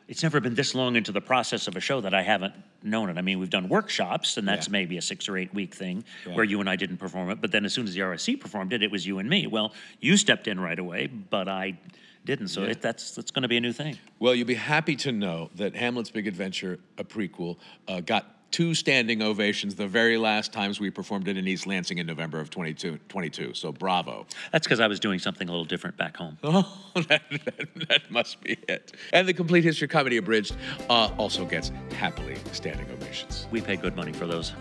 it's 0.09 0.23
never 0.23 0.41
been 0.41 0.55
this 0.55 0.75
long 0.75 0.95
into 0.97 1.11
the 1.13 1.21
process 1.21 1.67
of 1.67 1.77
a 1.77 1.81
show 1.81 2.01
that 2.01 2.15
I 2.15 2.23
haven't 2.23 2.55
known 2.83 3.11
it. 3.11 3.19
I 3.19 3.23
mean, 3.23 3.39
we've 3.41 3.51
done 3.51 3.69
workshops, 3.69 4.37
and 4.37 4.47
that's 4.47 4.69
Yeah. 4.69 4.73
maybe 4.73 4.99
a 4.99 5.03
six 5.03 5.29
or 5.29 5.37
eight 5.37 5.53
week 5.53 5.75
thing 5.75 6.05
Yeah. 6.27 6.35
where 6.35 6.45
you 6.45 6.61
and 6.61 6.71
I 6.71 6.77
didn't 6.77 6.99
perform 6.99 7.31
it. 7.31 7.41
But 7.41 7.51
then 7.51 7.65
as 7.65 7.73
soon 7.75 7.87
as 7.89 7.95
the 7.95 8.01
RSC 8.03 8.37
performed 8.37 8.73
it, 8.73 8.83
it 8.83 8.91
was 8.91 9.05
you 9.07 9.19
and 9.19 9.29
me. 9.29 9.47
Well, 9.47 9.75
you 10.01 10.17
stepped 10.17 10.47
in 10.47 10.61
right 10.61 10.79
away, 10.79 11.07
but 11.09 11.49
I 11.49 11.79
didn't. 12.25 12.49
So 12.49 12.63
it, 12.65 12.81
that's 12.81 13.13
that's 13.13 13.31
going 13.31 13.43
to 13.43 13.49
be 13.49 13.57
a 13.57 13.61
new 13.61 13.73
thing. 13.73 13.99
Well, 14.19 14.35
you'll 14.35 14.47
be 14.47 14.55
happy 14.55 14.97
to 14.97 15.13
know 15.13 15.51
that 15.57 15.75
Hamlet's 15.75 16.11
Big 16.11 16.27
Adventure, 16.27 16.79
a 16.99 17.05
prequel, 17.05 17.57
uh, 17.89 18.01
got 18.01 18.36
two 18.51 18.75
standing 18.75 19.23
ovations 19.23 19.75
the 19.75 19.87
very 19.87 20.17
last 20.17 20.53
times 20.53 20.81
we 20.81 20.91
performed 20.91 21.29
it 21.29 21.37
in 21.37 21.47
East 21.47 21.67
Lansing 21.67 21.99
in 21.99 22.07
November 22.07 22.41
of 22.41 22.51
22. 22.51 22.99
22 23.09 23.55
so 23.55 23.73
bravo. 23.73 24.27
That's 24.53 24.67
because 24.67 24.81
I 24.81 24.87
was 24.87 25.01
doing 25.01 25.19
something 25.19 25.49
a 25.49 25.51
little 25.51 25.65
different 25.65 25.97
back 25.97 26.17
home. 26.17 26.39
Oh, 26.49 27.03
that, 27.09 27.23
that, 27.31 27.89
that 27.89 28.11
must 28.11 28.41
be 28.41 28.57
it. 28.69 28.93
And 29.13 29.29
the 29.29 29.35
Complete 29.35 29.65
History 29.65 29.87
Comedy 29.87 30.17
Abridged 30.17 30.57
uh, 30.89 31.11
also 31.19 31.45
gets 31.45 31.71
happily 31.99 32.37
standing 32.53 32.91
ovations. 32.91 33.47
We 33.51 33.61
pay 33.61 33.77
good 33.77 33.95
money 33.95 34.15
for 34.15 34.27
those. 34.27 34.55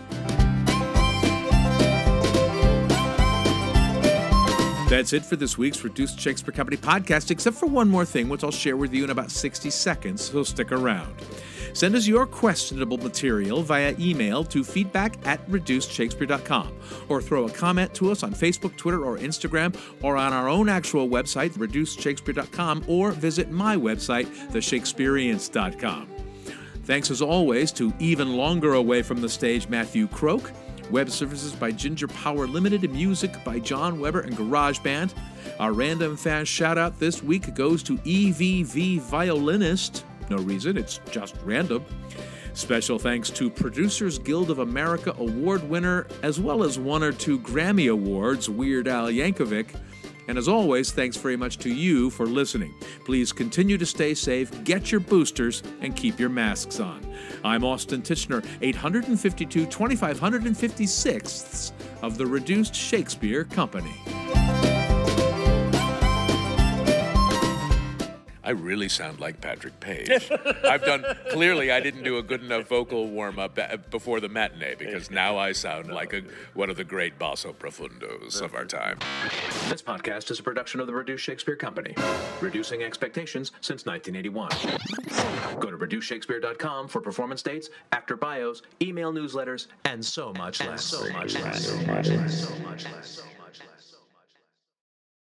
That's 4.88 5.12
it 5.12 5.24
for 5.24 5.34
this 5.34 5.58
week's 5.58 5.82
Reduced 5.82 6.20
Shakespeare 6.20 6.52
Company 6.52 6.76
podcast, 6.76 7.30
except 7.30 7.56
for 7.56 7.66
one 7.66 7.88
more 7.88 8.04
thing, 8.04 8.28
which 8.28 8.44
I'll 8.44 8.52
share 8.52 8.76
with 8.76 8.94
you 8.94 9.02
in 9.02 9.10
about 9.10 9.32
60 9.32 9.68
seconds, 9.70 10.22
so 10.30 10.44
stick 10.44 10.70
around. 10.70 11.14
Send 11.76 11.94
us 11.94 12.06
your 12.06 12.24
questionable 12.24 12.96
material 12.96 13.62
via 13.62 13.94
email 14.00 14.42
to 14.44 14.64
feedback 14.64 15.14
at 15.26 15.46
reducedshakespeare.com 15.46 16.72
or 17.10 17.20
throw 17.20 17.44
a 17.44 17.50
comment 17.50 17.92
to 17.92 18.10
us 18.10 18.22
on 18.22 18.32
Facebook, 18.32 18.74
Twitter, 18.78 19.04
or 19.04 19.18
Instagram 19.18 19.76
or 20.02 20.16
on 20.16 20.32
our 20.32 20.48
own 20.48 20.70
actual 20.70 21.06
website, 21.06 21.50
reducedshakespeare.com, 21.50 22.86
or 22.88 23.10
visit 23.10 23.50
my 23.50 23.76
website, 23.76 24.24
theshakespeareans.com. 24.52 26.08
Thanks 26.84 27.10
as 27.10 27.20
always 27.20 27.72
to 27.72 27.92
even 27.98 28.38
longer 28.38 28.72
away 28.72 29.02
from 29.02 29.20
the 29.20 29.28
stage 29.28 29.68
Matthew 29.68 30.08
Croak. 30.08 30.52
Web 30.90 31.10
services 31.10 31.52
by 31.52 31.72
Ginger 31.72 32.08
Power 32.08 32.46
Limited 32.46 32.84
and 32.84 32.94
music 32.94 33.44
by 33.44 33.58
John 33.58 34.00
Weber 34.00 34.20
and 34.20 34.34
GarageBand. 34.34 35.12
Our 35.60 35.74
random 35.74 36.16
fast 36.16 36.50
shout 36.50 36.78
out 36.78 36.98
this 36.98 37.22
week 37.22 37.54
goes 37.54 37.82
to 37.82 37.98
EVV 37.98 39.00
Violinist. 39.00 40.06
No 40.30 40.38
reason, 40.38 40.76
it's 40.76 41.00
just 41.10 41.36
random. 41.44 41.84
Special 42.54 42.98
thanks 42.98 43.28
to 43.30 43.50
Producers 43.50 44.18
Guild 44.18 44.50
of 44.50 44.60
America 44.60 45.14
award 45.18 45.68
winner, 45.68 46.06
as 46.22 46.40
well 46.40 46.64
as 46.64 46.78
one 46.78 47.02
or 47.02 47.12
two 47.12 47.38
Grammy 47.40 47.92
Awards, 47.92 48.48
Weird 48.48 48.88
Al 48.88 49.08
Yankovic. 49.08 49.74
And 50.28 50.38
as 50.38 50.48
always, 50.48 50.90
thanks 50.90 51.16
very 51.16 51.36
much 51.36 51.58
to 51.58 51.72
you 51.72 52.10
for 52.10 52.26
listening. 52.26 52.74
Please 53.04 53.32
continue 53.32 53.78
to 53.78 53.86
stay 53.86 54.12
safe, 54.14 54.50
get 54.64 54.90
your 54.90 54.98
boosters, 55.00 55.62
and 55.80 55.94
keep 55.94 56.18
your 56.18 56.30
masks 56.30 56.80
on. 56.80 57.00
I'm 57.44 57.62
Austin 57.62 58.02
Tichenor, 58.02 58.44
852 58.60 59.66
2556 59.66 61.72
of 62.02 62.18
the 62.18 62.26
Reduced 62.26 62.74
Shakespeare 62.74 63.44
Company. 63.44 63.94
I 68.46 68.50
really 68.50 68.88
sound 68.88 69.18
like 69.18 69.40
Patrick 69.40 69.80
Page. 69.80 70.08
I've 70.64 70.84
done, 70.84 71.04
clearly, 71.30 71.72
I 71.72 71.80
didn't 71.80 72.04
do 72.04 72.18
a 72.18 72.22
good 72.22 72.44
enough 72.44 72.68
vocal 72.68 73.08
warm 73.08 73.40
up 73.40 73.58
before 73.90 74.20
the 74.20 74.28
matinee 74.28 74.76
because 74.78 75.10
now 75.10 75.36
I 75.36 75.50
sound 75.50 75.88
like 75.88 76.12
a, 76.12 76.22
one 76.54 76.70
of 76.70 76.76
the 76.76 76.84
great 76.84 77.18
basso 77.18 77.52
profundos 77.52 78.40
of 78.40 78.54
our 78.54 78.64
time. 78.64 79.00
This 79.68 79.82
podcast 79.82 80.30
is 80.30 80.38
a 80.38 80.44
production 80.44 80.78
of 80.78 80.86
the 80.86 80.94
Reduced 80.94 81.24
Shakespeare 81.24 81.56
Company, 81.56 81.92
reducing 82.40 82.84
expectations 82.84 83.50
since 83.62 83.84
1981. 83.84 85.58
Go 85.58 85.68
to 85.68 85.76
reducedshakespeare.com 85.76 86.86
for 86.86 87.00
performance 87.00 87.42
dates, 87.42 87.70
actor 87.90 88.16
bios, 88.16 88.62
email 88.80 89.12
newsletters, 89.12 89.66
and 89.86 90.04
so 90.04 90.32
much 90.34 90.64
less. 90.64 90.84
So 90.84 91.10
much 91.10 91.34
less. 91.34 91.66
So 91.66 91.76
much 91.78 92.10
less. 92.10 92.48
So 92.48 92.54
much 92.60 92.84
less. 92.84 93.26